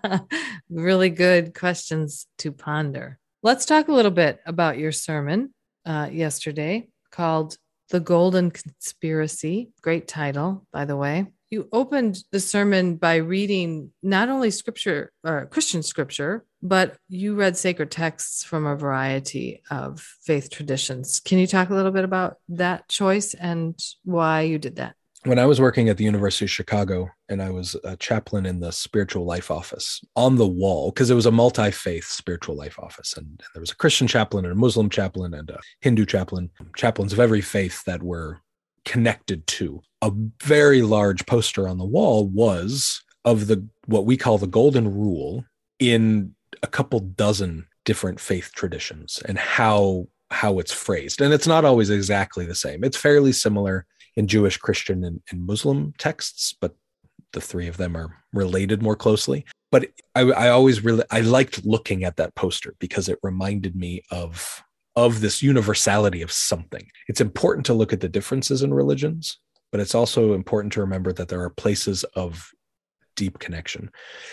really 0.70 1.10
good 1.10 1.54
questions 1.54 2.26
to 2.38 2.52
ponder. 2.52 3.18
Let's 3.40 3.66
talk 3.66 3.86
a 3.86 3.92
little 3.92 4.10
bit 4.10 4.40
about 4.46 4.78
your 4.78 4.90
sermon 4.90 5.54
uh, 5.86 6.08
yesterday 6.10 6.88
called 7.12 7.56
The 7.88 8.00
Golden 8.00 8.50
Conspiracy. 8.50 9.70
Great 9.80 10.08
title, 10.08 10.66
by 10.72 10.86
the 10.86 10.96
way. 10.96 11.28
You 11.48 11.68
opened 11.72 12.18
the 12.32 12.40
sermon 12.40 12.96
by 12.96 13.16
reading 13.16 13.92
not 14.02 14.28
only 14.28 14.50
scripture 14.50 15.12
or 15.22 15.46
Christian 15.46 15.84
scripture, 15.84 16.46
but 16.62 16.96
you 17.08 17.36
read 17.36 17.56
sacred 17.56 17.92
texts 17.92 18.42
from 18.42 18.66
a 18.66 18.74
variety 18.74 19.62
of 19.70 20.00
faith 20.22 20.50
traditions. 20.50 21.20
Can 21.20 21.38
you 21.38 21.46
talk 21.46 21.70
a 21.70 21.74
little 21.74 21.92
bit 21.92 22.04
about 22.04 22.38
that 22.48 22.88
choice 22.88 23.34
and 23.34 23.78
why 24.02 24.42
you 24.42 24.58
did 24.58 24.76
that? 24.76 24.96
When 25.24 25.38
I 25.38 25.46
was 25.46 25.60
working 25.60 25.88
at 25.88 25.96
the 25.96 26.04
University 26.04 26.44
of 26.44 26.50
Chicago 26.50 27.10
and 27.28 27.42
I 27.42 27.50
was 27.50 27.76
a 27.84 27.96
chaplain 27.96 28.46
in 28.46 28.60
the 28.60 28.70
spiritual 28.70 29.24
life 29.24 29.50
office 29.50 30.00
on 30.14 30.36
the 30.36 30.46
wall, 30.46 30.90
because 30.90 31.10
it 31.10 31.14
was 31.14 31.26
a 31.26 31.32
multi 31.32 31.70
faith 31.70 32.04
spiritual 32.04 32.56
life 32.56 32.78
office. 32.78 33.16
And 33.16 33.42
there 33.54 33.60
was 33.60 33.72
a 33.72 33.76
Christian 33.76 34.06
chaplain 34.06 34.44
and 34.44 34.52
a 34.52 34.56
Muslim 34.56 34.88
chaplain 34.88 35.34
and 35.34 35.50
a 35.50 35.60
Hindu 35.80 36.06
chaplain, 36.06 36.50
chaplains 36.76 37.12
of 37.12 37.20
every 37.20 37.40
faith 37.40 37.84
that 37.84 38.02
were 38.02 38.40
connected 38.84 39.46
to. 39.46 39.82
A 40.02 40.12
very 40.42 40.82
large 40.82 41.26
poster 41.26 41.68
on 41.68 41.78
the 41.78 41.84
wall 41.84 42.26
was 42.26 43.02
of 43.24 43.48
the 43.48 43.66
what 43.86 44.06
we 44.06 44.16
call 44.16 44.38
the 44.38 44.46
golden 44.46 44.94
rule 44.94 45.44
in 45.78 46.34
a 46.62 46.66
couple 46.66 47.00
dozen 47.00 47.66
different 47.84 48.20
faith 48.20 48.52
traditions 48.54 49.20
and 49.26 49.38
how 49.38 50.06
how 50.30 50.58
it's 50.58 50.72
phrased. 50.72 51.20
And 51.20 51.32
it's 51.32 51.46
not 51.46 51.64
always 51.64 51.90
exactly 51.90 52.44
the 52.44 52.54
same. 52.54 52.84
It's 52.84 52.96
fairly 52.96 53.32
similar 53.32 53.86
in 54.18 54.26
Jewish, 54.26 54.56
Christian, 54.56 55.04
and, 55.04 55.22
and 55.30 55.46
Muslim 55.46 55.94
texts, 55.96 56.52
but 56.60 56.74
the 57.32 57.40
three 57.40 57.68
of 57.68 57.76
them 57.76 57.96
are 57.96 58.16
related 58.32 58.82
more 58.82 58.96
closely. 58.96 59.44
But 59.70 59.90
I, 60.16 60.22
I 60.22 60.48
always 60.48 60.82
really 60.82 61.04
I 61.10 61.20
liked 61.20 61.64
looking 61.64 62.02
at 62.02 62.16
that 62.16 62.34
poster 62.34 62.74
because 62.80 63.08
it 63.08 63.20
reminded 63.22 63.76
me 63.76 64.02
of 64.10 64.62
of 64.96 65.20
this 65.20 65.40
universality 65.40 66.20
of 66.22 66.32
something. 66.32 66.88
It's 67.06 67.20
important 67.20 67.64
to 67.66 67.74
look 67.74 67.92
at 67.92 68.00
the 68.00 68.08
differences 68.08 68.62
in 68.62 68.74
religions, 68.74 69.38
but 69.70 69.80
it's 69.80 69.94
also 69.94 70.34
important 70.34 70.72
to 70.72 70.80
remember 70.80 71.12
that 71.12 71.28
there 71.28 71.42
are 71.42 71.50
places 71.50 72.02
of 72.16 72.50
deep 73.14 73.38
connection. 73.38 73.88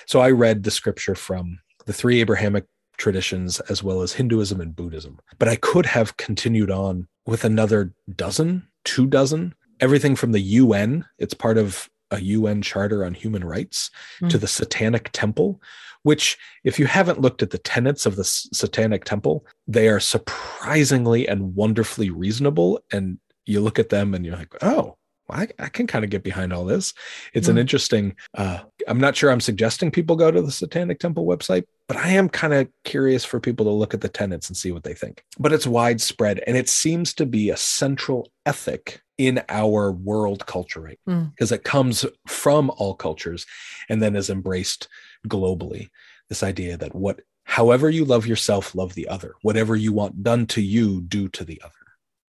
So 0.07 0.19
I 0.19 0.31
read 0.31 0.63
the 0.63 0.71
scripture 0.71 1.15
from 1.15 1.59
the 1.85 1.93
three 1.93 2.21
Abrahamic 2.21 2.65
traditions 2.97 3.59
as 3.59 3.83
well 3.83 4.01
as 4.01 4.13
Hinduism 4.13 4.59
and 4.61 4.75
Buddhism. 4.75 5.19
But 5.37 5.49
I 5.49 5.57
could 5.57 5.85
have 5.85 6.17
continued 6.17 6.71
on 6.71 7.07
with 7.27 7.45
another 7.45 7.93
dozen, 8.15 8.67
two 8.83 9.05
dozen 9.05 9.53
everything 9.79 10.15
from 10.15 10.31
the 10.31 10.39
UN, 10.39 11.05
it's 11.17 11.33
part 11.33 11.57
of 11.57 11.89
a 12.11 12.21
UN 12.21 12.61
charter 12.61 13.03
on 13.03 13.13
human 13.13 13.43
rights, 13.43 13.89
mm. 14.21 14.29
to 14.29 14.37
the 14.37 14.47
Satanic 14.47 15.09
Temple, 15.11 15.61
which, 16.03 16.37
if 16.63 16.77
you 16.77 16.85
haven't 16.85 17.21
looked 17.21 17.41
at 17.41 17.49
the 17.49 17.57
tenets 17.57 18.05
of 18.05 18.15
the 18.15 18.23
Satanic 18.23 19.05
Temple, 19.05 19.45
they 19.67 19.87
are 19.87 19.99
surprisingly 19.99 21.27
and 21.27 21.55
wonderfully 21.55 22.09
reasonable. 22.09 22.79
And 22.91 23.17
you 23.45 23.59
look 23.59 23.79
at 23.79 23.89
them 23.89 24.13
and 24.13 24.25
you're 24.25 24.35
like, 24.35 24.53
oh, 24.61 24.97
I, 25.29 25.47
I, 25.57 25.69
can 25.69 25.87
kind 25.87 26.05
of 26.05 26.11
get 26.11 26.23
behind 26.23 26.53
all 26.53 26.65
this. 26.65 26.93
It's 27.33 27.47
an 27.47 27.57
interesting. 27.57 28.15
Uh, 28.37 28.59
I'm 28.87 28.99
not 28.99 29.15
sure 29.15 29.31
I'm 29.31 29.39
suggesting 29.39 29.89
people 29.89 30.15
go 30.15 30.29
to 30.29 30.41
the 30.41 30.51
Satanic 30.51 30.99
Temple 30.99 31.25
website, 31.25 31.65
but 31.87 31.97
I 31.97 32.09
am 32.09 32.29
kind 32.29 32.53
of 32.53 32.67
curious 32.83 33.25
for 33.25 33.39
people 33.39 33.65
to 33.65 33.71
look 33.71 33.93
at 33.93 34.01
the 34.01 34.09
tenets 34.09 34.49
and 34.49 34.55
see 34.55 34.71
what 34.71 34.83
they 34.83 34.93
think. 34.93 35.23
But 35.39 35.51
it's 35.51 35.65
widespread, 35.65 36.43
and 36.45 36.55
it 36.55 36.69
seems 36.69 37.13
to 37.15 37.25
be 37.25 37.49
a 37.49 37.57
central 37.57 38.29
ethic 38.45 39.01
in 39.17 39.41
our 39.49 39.91
world 39.91 40.45
culture 40.45 40.81
right 40.81 40.99
because 41.05 41.51
mm. 41.51 41.55
it 41.55 41.63
comes 41.63 42.05
from 42.27 42.69
all 42.71 42.93
cultures 42.93 43.45
and 43.87 44.01
then 44.01 44.15
is 44.15 44.29
embraced 44.29 44.89
globally 45.27 45.89
this 46.27 46.43
idea 46.43 46.75
that 46.75 46.93
what 46.93 47.21
however 47.45 47.89
you 47.89 48.03
love 48.03 48.27
yourself 48.27 48.75
love 48.75 48.93
the 48.93 49.07
other 49.07 49.35
whatever 49.41 49.75
you 49.75 49.93
want 49.93 50.21
done 50.21 50.45
to 50.45 50.61
you 50.61 51.01
do 51.01 51.29
to 51.29 51.45
the 51.45 51.61
other 51.63 51.73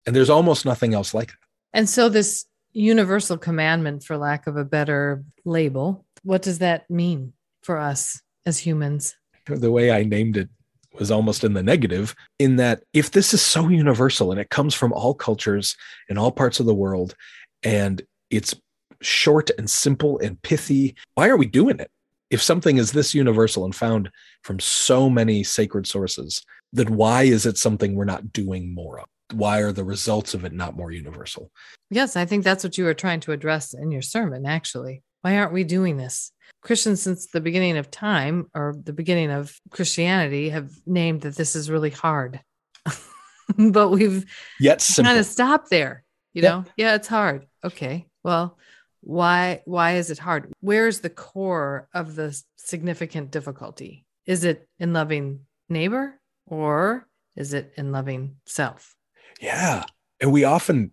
and 0.06 0.14
there's 0.14 0.30
almost 0.30 0.66
nothing 0.66 0.94
else 0.94 1.14
like 1.14 1.30
that 1.30 1.38
and 1.72 1.88
so 1.88 2.10
this 2.10 2.46
universal 2.76 3.38
commandment 3.38 4.04
for 4.04 4.18
lack 4.18 4.48
of 4.48 4.58
a 4.58 4.66
better 4.66 5.24
label. 5.46 6.06
What 6.24 6.42
does 6.42 6.60
that 6.60 6.90
mean 6.90 7.34
for 7.64 7.80
us 7.80 8.22
as 8.46 8.60
humans? 8.60 9.16
The 9.48 9.72
way 9.72 9.92
i 9.92 10.04
named 10.04 10.38
it 10.38 10.50
was 11.00 11.12
almost 11.12 11.44
in 11.44 11.54
the 11.54 11.64
negative 11.64 12.16
in 12.40 12.56
that 12.58 12.84
if 12.94 13.12
this 13.12 13.34
is 13.34 13.42
so 13.42 13.68
universal 13.70 14.32
and 14.32 14.40
it 14.40 14.50
comes 14.50 14.74
from 14.74 14.94
all 14.94 15.14
cultures 15.14 15.76
in 16.10 16.18
all 16.18 16.32
parts 16.32 16.60
of 16.60 16.66
the 16.66 16.74
world 16.74 17.16
and 17.64 18.02
it's 18.30 18.56
short 19.02 19.52
and 19.58 19.70
simple 19.70 20.20
and 20.20 20.42
pithy 20.42 20.96
why 21.14 21.30
are 21.30 21.38
we 21.38 21.46
doing 21.46 21.80
it? 21.80 21.92
If 22.30 22.42
something 22.42 22.78
is 22.78 22.92
this 22.92 23.14
universal 23.14 23.66
and 23.66 23.76
found 23.76 24.10
from 24.42 24.60
so 24.60 25.10
many 25.10 25.44
sacred 25.44 25.88
sources 25.88 26.44
then 26.74 26.96
why 26.96 27.24
is 27.24 27.46
it 27.46 27.58
something 27.58 27.96
we're 27.96 28.06
not 28.06 28.34
doing 28.34 28.74
more 28.74 29.00
of 29.00 29.06
why 29.34 29.60
are 29.60 29.72
the 29.72 29.84
results 29.84 30.34
of 30.34 30.46
it 30.46 30.54
not 30.54 30.76
more 30.76 30.92
universal 30.92 31.52
yes 31.90 32.16
i 32.16 32.26
think 32.26 32.44
that's 32.44 32.64
what 32.64 32.78
you 32.78 32.84
were 32.84 32.94
trying 32.94 33.20
to 33.20 33.32
address 33.32 33.74
in 33.74 33.92
your 33.92 34.02
sermon 34.02 34.46
actually 34.46 35.02
why 35.22 35.38
aren't 35.38 35.54
we 35.54 35.64
doing 35.64 35.98
this 35.98 36.32
Christians 36.66 37.00
since 37.00 37.28
the 37.28 37.42
beginning 37.42 37.78
of 37.78 37.92
time 37.92 38.50
or 38.56 38.76
the 38.84 38.92
beginning 38.92 39.30
of 39.30 39.56
Christianity 39.70 40.50
have 40.50 40.72
named 40.88 41.22
that 41.22 41.36
this 41.36 41.56
is 41.56 41.70
really 41.70 41.92
hard. 41.92 42.42
but 43.58 43.90
we've 43.90 44.26
yet 44.60 44.86
kind 44.96 45.20
of 45.20 45.28
stopped 45.28 45.70
there, 45.70 46.04
you 46.34 46.42
yep. 46.42 46.52
know? 46.52 46.66
Yeah, 46.76 46.96
it's 46.96 47.08
hard. 47.08 47.46
Okay. 47.64 48.08
Well, 48.24 48.58
why 49.02 49.62
why 49.66 49.98
is 49.98 50.10
it 50.10 50.18
hard? 50.18 50.52
Where's 50.62 51.02
the 51.02 51.12
core 51.12 51.88
of 51.94 52.16
the 52.16 52.36
significant 52.56 53.30
difficulty? 53.30 54.04
Is 54.26 54.44
it 54.44 54.68
in 54.80 54.92
loving 54.92 55.42
neighbor 55.70 56.20
or 56.48 57.08
is 57.36 57.54
it 57.54 57.74
in 57.78 57.92
loving 57.92 58.38
self? 58.48 58.96
Yeah. 59.40 59.86
And 60.22 60.32
we 60.32 60.44
often 60.44 60.92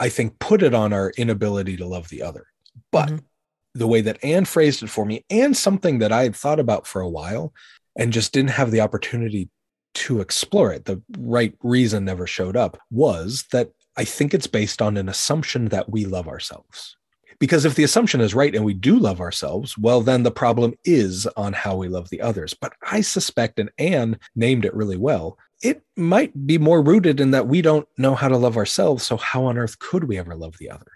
I 0.00 0.08
think 0.08 0.38
put 0.40 0.62
it 0.62 0.74
on 0.74 0.92
our 0.92 1.12
inability 1.16 1.76
to 1.76 1.86
love 1.86 2.08
the 2.08 2.22
other. 2.22 2.46
But 2.90 3.08
mm-hmm 3.08 3.26
the 3.74 3.86
way 3.86 4.00
that 4.02 4.22
Anne 4.22 4.44
phrased 4.44 4.82
it 4.82 4.90
for 4.90 5.04
me, 5.04 5.24
and 5.30 5.56
something 5.56 5.98
that 6.00 6.12
I 6.12 6.24
had 6.24 6.36
thought 6.36 6.60
about 6.60 6.86
for 6.86 7.00
a 7.00 7.08
while 7.08 7.52
and 7.96 8.12
just 8.12 8.32
didn't 8.32 8.50
have 8.50 8.70
the 8.70 8.80
opportunity 8.80 9.48
to 9.94 10.20
explore 10.20 10.72
it. 10.72 10.84
The 10.84 11.02
right 11.18 11.54
reason 11.62 12.04
never 12.04 12.26
showed 12.26 12.56
up 12.56 12.78
was 12.90 13.44
that 13.52 13.70
I 13.96 14.04
think 14.04 14.32
it's 14.32 14.46
based 14.46 14.80
on 14.80 14.96
an 14.96 15.08
assumption 15.08 15.66
that 15.66 15.90
we 15.90 16.06
love 16.06 16.28
ourselves. 16.28 16.96
Because 17.38 17.64
if 17.64 17.74
the 17.74 17.82
assumption 17.82 18.20
is 18.20 18.34
right 18.34 18.54
and 18.54 18.64
we 18.64 18.72
do 18.72 18.98
love 18.98 19.20
ourselves, 19.20 19.76
well, 19.76 20.00
then 20.00 20.22
the 20.22 20.30
problem 20.30 20.74
is 20.84 21.26
on 21.36 21.52
how 21.52 21.76
we 21.76 21.88
love 21.88 22.08
the 22.08 22.20
others. 22.20 22.54
But 22.54 22.72
I 22.82 23.00
suspect, 23.00 23.58
and 23.58 23.70
Anne 23.78 24.18
named 24.36 24.64
it 24.64 24.74
really 24.74 24.96
well, 24.96 25.36
it 25.62 25.82
might 25.96 26.46
be 26.46 26.58
more 26.58 26.82
rooted 26.82 27.20
in 27.20 27.30
that 27.30 27.48
we 27.48 27.62
don't 27.62 27.86
know 27.96 28.14
how 28.14 28.28
to 28.28 28.36
love 28.36 28.56
ourselves. 28.56 29.04
So, 29.04 29.16
how 29.16 29.44
on 29.44 29.58
earth 29.58 29.78
could 29.78 30.04
we 30.04 30.18
ever 30.18 30.34
love 30.34 30.58
the 30.58 30.70
other? 30.70 30.92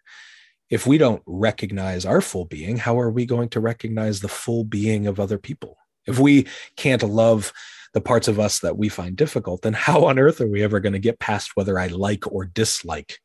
if 0.70 0.86
we 0.86 0.98
don't 0.98 1.22
recognize 1.26 2.04
our 2.04 2.20
full 2.20 2.44
being, 2.44 2.76
how 2.76 2.98
are 2.98 3.10
we 3.10 3.24
going 3.24 3.48
to 3.50 3.60
recognize 3.60 4.20
the 4.20 4.28
full 4.28 4.64
being 4.64 5.06
of 5.06 5.20
other 5.20 5.38
people? 5.38 5.76
If 6.06 6.18
we 6.18 6.46
can't 6.76 7.02
love 7.02 7.52
the 7.94 8.00
parts 8.00 8.28
of 8.28 8.40
us 8.40 8.60
that 8.60 8.76
we 8.76 8.88
find 8.88 9.16
difficult, 9.16 9.62
then 9.62 9.72
how 9.72 10.04
on 10.04 10.18
earth 10.18 10.40
are 10.40 10.48
we 10.48 10.62
ever 10.62 10.80
going 10.80 10.92
to 10.92 10.98
get 10.98 11.20
past 11.20 11.52
whether 11.54 11.78
I 11.78 11.86
like 11.86 12.30
or 12.30 12.44
dislike 12.44 13.20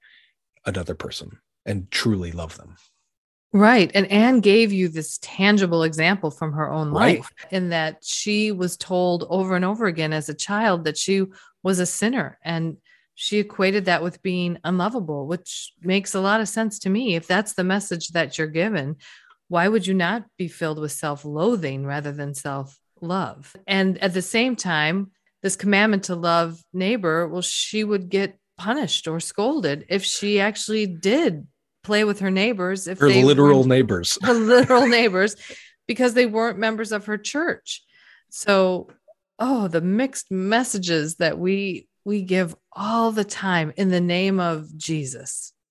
another 0.66 0.96
person 0.96 1.40
and 1.66 1.90
truly 1.92 2.32
love 2.32 2.58
them? 2.58 2.76
Right. 3.54 3.92
And 3.94 4.10
Anne 4.10 4.40
gave 4.40 4.72
you 4.72 4.88
this 4.88 5.20
tangible 5.22 5.84
example 5.84 6.32
from 6.32 6.54
her 6.54 6.72
own 6.72 6.92
right. 6.92 7.20
life 7.20 7.30
in 7.52 7.70
that 7.70 7.98
she 8.02 8.52
was 8.52 8.78
told 8.78 9.26
over 9.30 9.56
and 9.56 9.66
over 9.66 9.88
again 9.88 10.14
as 10.14 10.30
a 10.30 10.34
child 10.34 10.86
that 10.86 10.98
she 10.98 11.26
was 11.62 11.80
a 11.80 11.86
sinner 11.86 12.40
and 12.44 12.78
she 13.16 13.40
equated 13.40 13.86
that 13.86 14.02
with 14.02 14.24
being 14.24 14.58
unlovable, 14.64 15.28
which 15.28 15.74
makes 15.82 16.16
a 16.16 16.22
lot 16.22 16.42
of 16.42 16.48
sense 16.48 16.80
to 16.80 16.90
me. 16.90 17.16
If 17.16 17.28
that's 17.28 17.54
the 17.54 17.64
message 17.64 18.10
that 18.10 18.38
you're 18.38 18.48
given, 18.48 18.96
why 19.48 19.68
would 19.68 19.86
you 19.86 19.94
not 19.94 20.26
be 20.38 20.48
filled 20.48 20.80
with 20.80 20.94
self 20.94 21.26
loathing 21.26 21.86
rather 21.86 22.14
than 22.14 22.34
self 22.34 22.80
love? 23.02 23.54
And 23.68 23.98
at 24.00 24.14
the 24.14 24.22
same 24.22 24.56
time, 24.56 25.12
this 25.44 25.58
commandment 25.58 26.06
to 26.06 26.16
love 26.16 26.64
neighbor, 26.74 27.28
well, 27.28 27.42
she 27.42 27.84
would 27.84 28.10
get 28.10 28.40
punished 28.58 29.08
or 29.08 29.20
scolded 29.20 29.86
if 29.90 30.04
she 30.04 30.40
actually 30.40 30.86
did 30.86 31.48
play 31.84 32.04
with 32.04 32.20
her 32.20 32.32
neighbors, 32.32 32.88
if 32.88 33.00
her 33.00 33.10
they 33.10 33.24
literal 33.24 33.64
neighbors, 33.64 34.18
her 34.24 34.34
literal 34.34 34.88
neighbors, 34.88 35.36
because 35.88 36.14
they 36.14 36.26
weren't 36.26 36.58
members 36.58 36.92
of 36.92 37.06
her 37.06 37.18
church. 37.18 37.84
So, 38.30 38.90
oh, 39.40 39.68
the 39.68 39.82
mixed 39.82 40.32
messages 40.32 41.16
that 41.16 41.38
we 41.38 41.88
we 42.04 42.24
give 42.24 42.56
all 42.72 43.12
the 43.12 43.24
time 43.24 43.74
in 43.78 43.90
the 43.90 44.02
name 44.02 44.40
of 44.40 44.76
Jesus. 44.78 45.54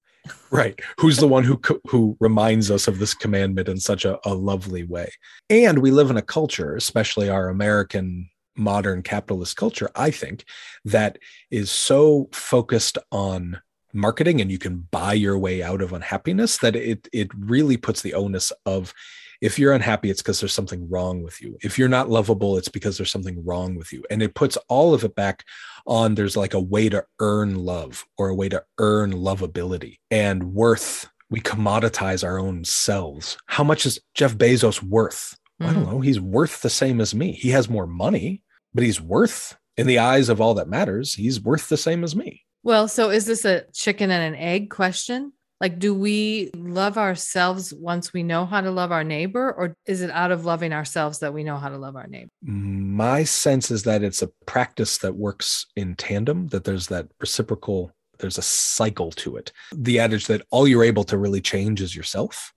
Right. 0.53 0.79
Who's 0.99 1.17
the 1.17 1.29
one 1.29 1.45
who 1.45 1.61
who 1.89 2.17
reminds 2.21 2.71
us 2.71 2.89
of 2.89 2.99
this 2.99 3.15
commandment 3.15 3.69
in 3.69 3.79
such 3.79 4.05
a, 4.05 4.19
a 4.29 4.35
lovely 4.35 4.85
way? 4.85 5.11
And 5.49 5.79
we 5.79 5.91
live 5.91 6.11
in 6.11 6.17
a 6.17 6.23
culture, 6.23 6.77
especially 6.77 7.31
our 7.31 7.49
American 7.49 8.29
modern 8.57 9.03
capitalist 9.03 9.57
culture, 9.57 9.91
I 9.95 10.11
think, 10.11 10.45
that 10.85 11.19
is 11.51 11.71
so 11.71 12.29
focused 12.33 12.99
on 13.11 13.61
marketing 13.93 14.41
and 14.41 14.51
you 14.51 14.59
can 14.59 14.89
buy 14.91 15.13
your 15.13 15.39
way 15.39 15.63
out 15.63 15.83
of 15.83 15.93
unhappiness 15.93 16.59
that 16.59 16.77
it 16.77 17.09
it 17.13 17.29
really 17.37 17.77
puts 17.77 18.03
the 18.03 18.15
onus 18.15 18.53
of 18.67 18.93
if 19.41 19.59
you're 19.59 19.73
unhappy, 19.73 20.11
it's 20.11 20.21
because 20.21 20.41
there's 20.41 20.53
something 20.53 20.89
wrong 20.91 21.23
with 21.23 21.41
you. 21.41 21.57
If 21.63 21.79
you're 21.79 21.89
not 21.89 22.11
lovable, 22.11 22.59
it's 22.59 22.69
because 22.69 22.97
there's 22.99 23.11
something 23.11 23.43
wrong 23.45 23.75
with 23.75 23.93
you. 23.93 24.05
And 24.11 24.23
it 24.23 24.35
puts 24.35 24.59
all 24.69 24.93
of 24.93 25.03
it 25.03 25.15
back 25.15 25.45
on 25.87 26.15
there's 26.15 26.37
like 26.37 26.53
a 26.53 26.61
way 26.61 26.89
to 26.91 27.05
earn 27.21 27.55
love 27.55 28.05
or 28.19 28.29
a 28.29 28.35
way 28.35 28.49
to 28.51 28.63
earn 28.79 29.13
lovability 29.13 29.97
and 30.11 30.53
worth. 30.53 31.09
We 31.31 31.41
commoditize 31.41 32.23
our 32.23 32.39
own 32.39 32.65
selves. 32.65 33.39
How 33.47 33.65
much 33.65 33.87
is 33.87 34.01
Jeff 34.15 34.37
Bezos 34.37 34.83
worth? 34.83 35.37
Mm-hmm. 35.61 35.71
I 35.71 35.73
don't 35.73 35.85
mm-hmm. 35.85 35.93
know. 35.93 36.01
He's 36.01 36.21
worth 36.21 36.61
the 36.61 36.71
same 36.71 37.01
as 37.01 37.15
me. 37.15 37.33
He 37.33 37.51
has 37.51 37.71
more 37.71 37.87
money, 37.87 38.43
but 38.75 38.85
he's 38.85 39.01
worth, 39.01 39.57
in 39.77 39.87
the 39.87 40.01
eyes 40.01 40.29
of 40.29 40.41
all 40.41 40.55
that 40.55 40.69
matters, 40.69 41.15
he's 41.15 41.41
worth 41.41 41.69
the 41.69 41.77
same 41.77 42.05
as 42.05 42.15
me. 42.15 42.45
Well, 42.63 42.89
so 42.89 43.11
is 43.11 43.27
this 43.27 43.45
a 43.45 43.65
chicken 43.73 44.11
and 44.11 44.35
an 44.35 44.41
egg 44.41 44.71
question? 44.71 45.33
Like, 45.61 45.79
do 45.79 45.95
we 45.95 46.51
love 46.55 46.97
ourselves 46.97 47.73
once 47.75 48.15
we 48.15 48.23
know 48.23 48.47
how 48.47 48.63
to 48.63 48.71
love 48.71 48.93
our 48.93 49.05
neighbor, 49.05 49.53
or 49.53 49.77
is 49.87 50.01
it 50.01 50.11
out 50.11 50.33
of 50.33 50.47
loving 50.47 50.73
ourselves 50.73 51.19
that 51.19 51.35
we 51.35 51.45
know 51.45 51.59
how 51.59 51.69
to 51.69 51.77
love 51.77 51.97
our 51.97 52.07
neighbor? 52.07 52.31
My 52.41 53.25
sense 53.25 53.71
is 53.71 53.83
that 53.83 54.03
it's 54.03 54.23
a 54.23 54.31
practice 54.47 54.99
that 54.99 55.17
works 55.17 55.67
in 55.77 55.97
tandem, 55.97 56.49
that 56.49 56.65
there's 56.65 56.87
that 56.87 57.09
reciprocal, 57.21 57.93
there's 58.19 58.39
a 58.39 58.43
cycle 58.43 59.11
to 59.13 59.37
it. 59.37 59.53
The 59.75 59.99
adage 60.01 60.27
that 60.29 60.43
all 60.51 60.67
you're 60.67 60.85
able 60.85 61.05
to 61.05 61.19
really 61.19 61.43
change 61.43 61.83
is 61.83 61.95
yourself. 61.95 62.55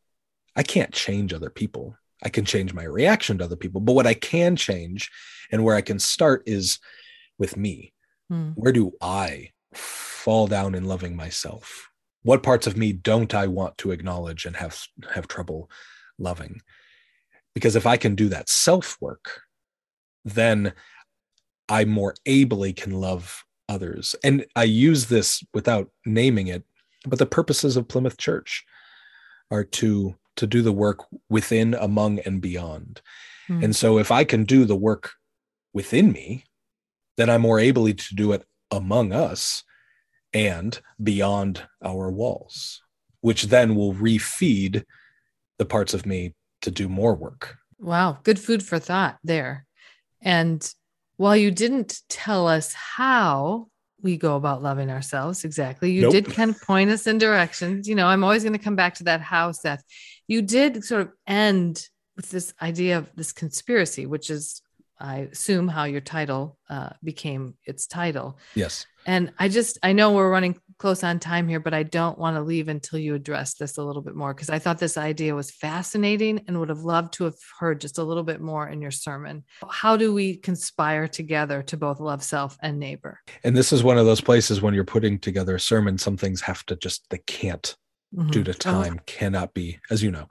I 0.55 0.63
can't 0.63 0.93
change 0.93 1.33
other 1.33 1.50
people. 1.50 1.98
I 2.22 2.29
can 2.29 2.45
change 2.45 2.74
my 2.74 2.83
reaction 2.83 3.38
to 3.39 3.43
other 3.43 3.57
people, 3.57 3.81
but 3.81 3.93
what 3.93 4.07
I 4.07 4.13
can 4.13 4.55
change 4.55 5.12
and 5.51 5.63
where 5.63 5.75
I 5.75 5.81
can 5.81 6.00
start 6.00 6.43
is 6.45 6.79
with 7.38 7.57
me. 7.57 7.91
Hmm. 8.29 8.51
Where 8.51 8.72
do 8.72 8.93
I 9.01 9.50
fall 9.77 10.48
down 10.48 10.75
in 10.75 10.86
loving 10.86 11.15
myself? 11.15 11.89
what 12.24 12.42
parts 12.42 12.65
of 12.65 12.75
me 12.75 12.92
don't 12.92 13.34
i 13.34 13.46
want 13.46 13.77
to 13.77 13.92
acknowledge 13.92 14.46
and 14.46 14.56
have 14.56 14.82
have 15.13 15.27
trouble 15.27 15.70
loving 16.18 16.62
because 17.53 17.75
if 17.75 17.86
i 17.86 17.96
can 17.96 18.15
do 18.15 18.27
that 18.30 18.50
self 18.50 18.98
work 19.00 19.42
then 20.25 20.74
i 21.70 21.86
more 21.86 22.15
ably 22.25 22.74
can 22.74 22.92
love 22.92 23.44
others 23.70 24.15
and 24.24 24.46
i 24.56 24.63
use 24.63 25.06
this 25.06 25.44
without 25.53 25.89
naming 26.06 26.48
it 26.48 26.63
but 27.06 27.20
the 27.20 27.25
purposes 27.25 27.77
of 27.77 27.88
plymouth 27.88 28.18
church 28.18 28.63
are 29.51 29.63
to 29.63 30.15
to 30.36 30.48
do 30.48 30.62
the 30.62 30.72
work 30.72 31.06
within 31.30 31.74
among 31.75 32.20
and 32.20 32.42
beyond 32.42 33.01
mm. 33.48 33.63
and 33.63 33.75
so 33.75 33.98
if 33.98 34.12
i 34.12 34.24
can 34.24 34.44
do 34.44 34.65
the 34.65 34.75
work 34.75 35.12
within 35.74 36.12
me 36.12 36.44
then 37.18 37.30
i'm 37.30 37.42
more 37.42 37.60
ably 37.60 37.94
to 37.94 38.15
do 38.15 38.32
it 38.32 38.46
among 38.74 39.13
us 39.13 39.63
and 40.34 40.82
beyond 41.01 41.63
our 41.84 42.10
walls, 42.12 42.82
which 43.22 43.44
then 43.44 43.75
will 43.75 43.94
refeed 43.94 44.84
the 45.60 45.65
parts 45.65 45.94
of 45.94 46.06
me 46.06 46.34
to 46.62 46.72
do 46.72 46.89
more 46.89 47.13
work. 47.13 47.58
Wow, 47.80 48.18
good 48.24 48.39
food 48.39 48.63
for 48.63 48.80
thought 48.80 49.20
there. 49.24 49.65
And 50.22 50.68
while 51.18 51.38
you 51.38 51.51
didn't 51.51 52.01
tell 52.10 52.48
us 52.48 52.74
how 52.74 53.68
we 54.01 54.18
go 54.18 54.36
about 54.36 54.63
loving 54.63 54.89
ourselves 54.89 55.44
exactly, 55.44 55.92
you 55.92 56.01
nope. 56.01 56.12
did 56.12 56.34
kind 56.34 56.50
of 56.50 56.60
point 56.62 56.89
us 56.89 57.06
in 57.06 57.20
directions. 57.20 57.88
You 57.88 57.96
know, 57.96 58.08
I'm 58.08 58.24
always 58.24 58.44
going 58.44 58.58
to 58.58 58.60
come 58.60 58.75
back 58.75 58.96
to 58.96 59.03
that 59.03 59.22
how, 59.22 59.51
Seth. 59.51 59.84
You 60.27 60.42
did 60.42 60.84
sort 60.84 61.01
of 61.01 61.12
end 61.27 61.88
with 62.15 62.30
this 62.30 62.53
idea 62.62 62.98
of 62.98 63.12
this 63.15 63.32
conspiracy, 63.32 64.06
which 64.06 64.30
is, 64.32 64.62
I 65.03 65.27
assume, 65.33 65.67
how 65.67 65.83
your 65.83 66.00
title 66.00 66.57
uh, 66.69 66.91
became 67.03 67.55
its 67.65 67.88
title. 67.88 68.39
Yes. 68.55 68.88
And 69.05 69.33
I 69.38 69.50
just, 69.50 69.77
I 69.83 69.91
know 69.91 70.13
we're 70.13 70.31
running 70.31 70.57
close 70.77 71.03
on 71.03 71.19
time 71.19 71.50
here, 71.50 71.60
but 71.60 71.74
I 71.74 71.83
don't 71.83 72.17
want 72.17 72.38
to 72.38 72.41
leave 72.41 72.69
until 72.69 73.00
you 73.00 73.13
address 73.13 73.55
this 73.55 73.77
a 73.77 73.83
little 73.83 74.01
bit 74.01 74.15
more 74.15 74.33
because 74.33 74.50
I 74.50 74.60
thought 74.60 74.79
this 74.79 74.98
idea 74.98 75.36
was 75.36 75.51
fascinating 75.51 76.45
and 76.48 76.57
would 76.57 76.69
have 76.69 76.86
loved 76.86 77.12
to 77.15 77.25
have 77.25 77.36
heard 77.60 77.81
just 77.81 77.98
a 77.98 78.03
little 78.03 78.24
bit 78.24 78.39
more 78.39 78.69
in 78.69 78.81
your 78.81 78.91
sermon. 78.91 79.43
How 79.69 79.98
do 79.98 80.13
we 80.13 80.38
conspire 80.38 81.10
together 81.10 81.62
to 81.63 81.75
both 81.75 82.00
love 82.00 82.24
self 82.24 82.57
and 82.62 82.79
neighbor? 82.79 83.19
And 83.43 83.57
this 83.57 83.74
is 83.74 83.83
one 83.83 83.98
of 83.98 84.05
those 84.05 84.22
places 84.22 84.62
when 84.62 84.74
you're 84.74 84.86
putting 84.86 85.19
together 85.19 85.55
a 85.55 85.60
sermon, 85.60 85.98
some 85.98 86.15
things 86.15 86.39
have 86.41 86.65
to 86.67 86.77
just, 86.77 87.10
they 87.10 87.19
can't, 87.27 87.75
mm-hmm. 88.15 88.29
due 88.29 88.45
to 88.45 88.51
oh. 88.51 88.53
time, 88.53 89.00
oh. 89.00 89.03
cannot 89.05 89.53
be, 89.53 89.79
as 89.91 90.01
you 90.01 90.12
know, 90.12 90.29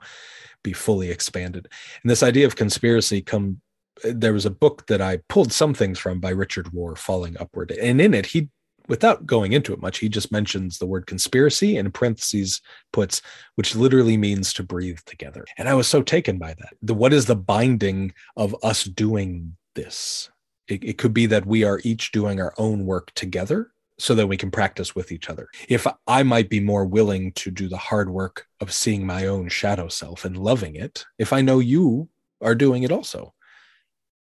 be 0.63 0.73
fully 0.73 1.11
expanded. 1.11 1.67
And 2.01 2.09
this 2.09 2.23
idea 2.23 2.47
of 2.47 2.55
conspiracy 2.55 3.21
come 3.21 3.61
there 4.03 4.33
was 4.33 4.45
a 4.45 4.51
book 4.51 4.87
that 4.87 5.01
I 5.01 5.17
pulled 5.29 5.51
some 5.51 5.73
things 5.73 5.99
from 5.99 6.19
by 6.19 6.29
Richard 6.29 6.67
Rohr, 6.67 6.97
Falling 6.97 7.35
Upward. 7.39 7.71
And 7.71 8.01
in 8.01 8.13
it, 8.13 8.25
he 8.25 8.49
without 8.87 9.25
going 9.25 9.53
into 9.53 9.73
it 9.73 9.81
much, 9.81 9.99
he 9.99 10.09
just 10.09 10.31
mentions 10.31 10.77
the 10.77 10.85
word 10.85 11.07
conspiracy 11.07 11.77
and 11.77 11.85
in 11.87 11.91
parentheses 11.91 12.61
puts, 12.91 13.21
which 13.55 13.75
literally 13.75 14.17
means 14.17 14.53
to 14.53 14.63
breathe 14.63 14.99
together. 15.05 15.45
And 15.57 15.69
I 15.69 15.73
was 15.73 15.87
so 15.87 16.01
taken 16.01 16.37
by 16.37 16.53
that. 16.55 16.73
The 16.81 16.93
what 16.93 17.13
is 17.13 17.25
the 17.25 17.35
binding 17.35 18.13
of 18.35 18.55
us 18.63 18.83
doing 18.83 19.55
this? 19.75 20.29
It, 20.67 20.83
it 20.83 20.97
could 20.97 21.13
be 21.13 21.25
that 21.27 21.45
we 21.45 21.63
are 21.63 21.81
each 21.83 22.11
doing 22.11 22.41
our 22.41 22.53
own 22.57 22.85
work 22.85 23.13
together 23.13 23.71
so 23.99 24.15
that 24.15 24.27
we 24.27 24.37
can 24.37 24.51
practice 24.51 24.95
with 24.95 25.11
each 25.11 25.29
other. 25.29 25.47
If 25.69 25.85
I 26.07 26.23
might 26.23 26.49
be 26.49 26.59
more 26.59 26.85
willing 26.85 27.31
to 27.33 27.51
do 27.51 27.69
the 27.69 27.77
hard 27.77 28.09
work 28.09 28.47
of 28.59 28.73
seeing 28.73 29.05
my 29.05 29.27
own 29.27 29.49
shadow 29.49 29.87
self 29.87 30.25
and 30.25 30.35
loving 30.35 30.75
it, 30.75 31.05
if 31.19 31.31
I 31.31 31.41
know 31.41 31.59
you 31.59 32.09
are 32.41 32.55
doing 32.55 32.83
it 32.83 32.91
also. 32.91 33.33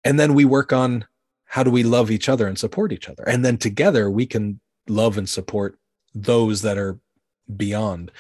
And 0.06 0.20
then 0.20 0.34
we 0.36 0.46
work 0.46 0.72
on 0.72 1.06
how 1.46 1.64
do 1.64 1.72
we 1.72 1.84
love 1.84 2.12
each 2.12 2.30
other 2.30 2.48
and 2.48 2.58
support 2.58 2.94
each 2.94 3.10
other. 3.10 3.24
And 3.24 3.44
then 3.44 3.58
together 3.58 4.10
we 4.10 4.26
can 4.26 4.60
love 4.88 5.18
and 5.18 5.28
support 5.28 5.78
those 6.14 6.62
that 6.62 6.78
are 6.78 7.00
beyond 7.58 8.12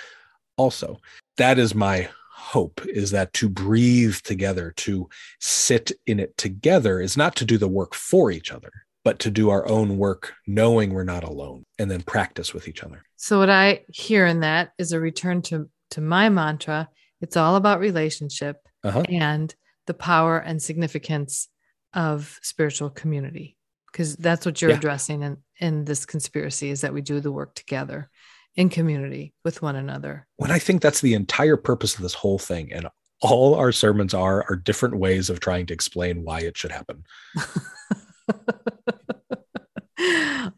also. 0.57 0.99
That 1.37 1.59
is 1.59 1.75
my 1.75 2.09
hope 2.31 2.81
is 2.85 3.11
that 3.11 3.33
to 3.33 3.49
breathe 3.49 4.17
together 4.17 4.73
to 4.77 5.09
sit 5.39 5.91
in 6.05 6.19
it 6.19 6.37
together 6.37 6.99
is 6.99 7.17
not 7.17 7.35
to 7.35 7.45
do 7.45 7.57
the 7.57 7.67
work 7.67 7.95
for 7.95 8.29
each 8.29 8.51
other 8.51 8.71
but 9.03 9.19
to 9.19 9.31
do 9.31 9.49
our 9.49 9.67
own 9.67 9.97
work 9.97 10.33
knowing 10.47 10.91
we're 10.91 11.03
not 11.03 11.23
alone 11.23 11.63
and 11.79 11.89
then 11.89 12.01
practice 12.01 12.53
with 12.53 12.67
each 12.67 12.83
other. 12.83 13.03
So 13.15 13.39
what 13.39 13.49
i 13.49 13.83
hear 13.87 14.25
in 14.25 14.41
that 14.41 14.71
is 14.77 14.91
a 14.91 14.99
return 14.99 15.41
to 15.43 15.69
to 15.91 16.01
my 16.01 16.29
mantra. 16.29 16.89
It's 17.21 17.37
all 17.37 17.55
about 17.55 17.79
relationship 17.79 18.57
uh-huh. 18.83 19.03
and 19.07 19.55
the 19.85 19.93
power 19.93 20.37
and 20.37 20.61
significance 20.61 21.47
of 21.95 22.39
spiritual 22.43 22.89
community. 22.89 23.58
Because 23.91 24.15
that's 24.17 24.45
what 24.45 24.62
you're 24.62 24.71
yeah. 24.71 24.77
addressing 24.77 25.23
in, 25.23 25.38
in 25.60 25.86
this 25.86 26.05
conspiracy 26.05 26.69
is 26.69 26.81
that 26.81 26.93
we 26.93 27.01
do 27.01 27.21
the 27.21 27.31
work 27.31 27.55
together 27.55 28.10
in 28.55 28.69
community 28.69 29.34
with 29.45 29.62
one 29.62 29.75
another. 29.77 30.27
When 30.36 30.51
i 30.51 30.60
think 30.60 30.81
that's 30.81 31.01
the 31.01 31.13
entire 31.13 31.58
purpose 31.58 31.95
of 31.95 32.01
this 32.01 32.13
whole 32.13 32.38
thing 32.38 32.71
and 32.73 32.88
all 33.21 33.55
our 33.55 33.71
sermons 33.71 34.13
are 34.13 34.45
are 34.49 34.55
different 34.55 34.97
ways 34.97 35.29
of 35.29 35.39
trying 35.39 35.65
to 35.67 35.73
explain 35.73 36.23
why 36.23 36.41
it 36.41 36.58
should 36.58 36.71
happen 36.71 37.03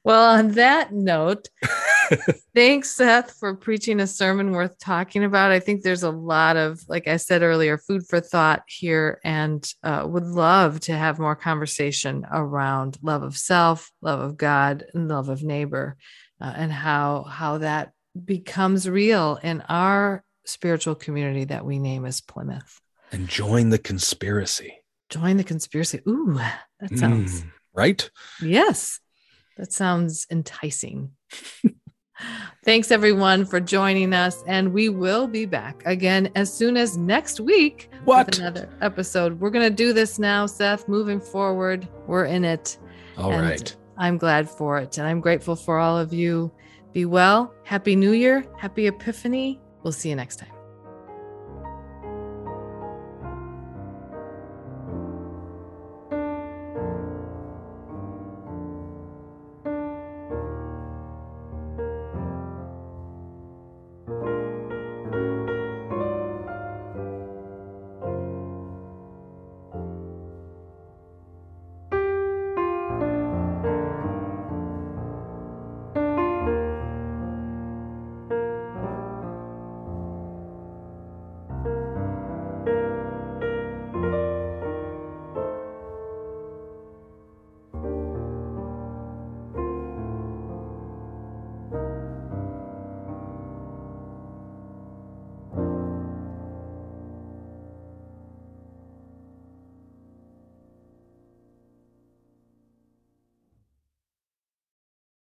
well 0.03 0.37
on 0.37 0.51
that 0.51 0.93
note 0.93 1.47
Thanks, 2.55 2.91
Seth, 2.91 3.33
for 3.37 3.55
preaching 3.55 3.99
a 3.99 4.07
sermon 4.07 4.51
worth 4.51 4.77
talking 4.79 5.23
about. 5.23 5.51
I 5.51 5.59
think 5.59 5.81
there's 5.81 6.03
a 6.03 6.11
lot 6.11 6.57
of, 6.57 6.81
like 6.87 7.07
I 7.07 7.17
said 7.17 7.41
earlier, 7.41 7.77
food 7.77 8.07
for 8.07 8.19
thought 8.19 8.63
here, 8.67 9.19
and 9.23 9.67
uh, 9.83 10.05
would 10.07 10.25
love 10.25 10.79
to 10.81 10.93
have 10.93 11.19
more 11.19 11.35
conversation 11.35 12.25
around 12.31 12.97
love 13.01 13.23
of 13.23 13.37
self, 13.37 13.91
love 14.01 14.19
of 14.19 14.37
God, 14.37 14.85
and 14.93 15.07
love 15.07 15.29
of 15.29 15.43
neighbor, 15.43 15.97
uh, 16.41 16.53
and 16.55 16.71
how 16.71 17.23
how 17.23 17.59
that 17.59 17.91
becomes 18.25 18.89
real 18.89 19.39
in 19.43 19.61
our 19.69 20.23
spiritual 20.45 20.95
community 20.95 21.45
that 21.45 21.65
we 21.65 21.79
name 21.79 22.05
as 22.05 22.21
Plymouth. 22.21 22.79
And 23.11 23.27
join 23.27 23.69
the 23.69 23.77
conspiracy. 23.77 24.81
Join 25.09 25.37
the 25.37 25.43
conspiracy. 25.43 26.01
Ooh, 26.07 26.39
that 26.79 26.97
sounds 26.97 27.41
mm, 27.41 27.51
right. 27.73 28.09
Yes, 28.41 28.99
that 29.57 29.73
sounds 29.73 30.27
enticing. 30.29 31.11
Thanks 32.65 32.91
everyone 32.91 33.45
for 33.45 33.59
joining 33.59 34.13
us, 34.13 34.43
and 34.47 34.73
we 34.73 34.89
will 34.89 35.27
be 35.27 35.45
back 35.45 35.83
again 35.85 36.31
as 36.35 36.51
soon 36.51 36.75
as 36.75 36.97
next 36.97 37.39
week. 37.39 37.89
What? 38.05 38.27
With 38.27 38.39
another 38.39 38.69
episode. 38.81 39.39
We're 39.39 39.51
gonna 39.51 39.69
do 39.69 39.93
this 39.93 40.17
now, 40.17 40.45
Seth. 40.47 40.87
Moving 40.87 41.19
forward, 41.19 41.87
we're 42.07 42.25
in 42.25 42.43
it. 42.43 42.77
All 43.17 43.31
right. 43.31 43.75
I'm 43.97 44.17
glad 44.17 44.49
for 44.49 44.77
it, 44.79 44.97
and 44.97 45.07
I'm 45.07 45.21
grateful 45.21 45.55
for 45.55 45.79
all 45.79 45.97
of 45.97 46.13
you. 46.13 46.51
Be 46.93 47.05
well. 47.05 47.53
Happy 47.63 47.95
New 47.95 48.11
Year. 48.11 48.45
Happy 48.57 48.87
Epiphany. 48.87 49.59
We'll 49.83 49.93
see 49.93 50.09
you 50.09 50.15
next 50.15 50.37
time. 50.37 50.56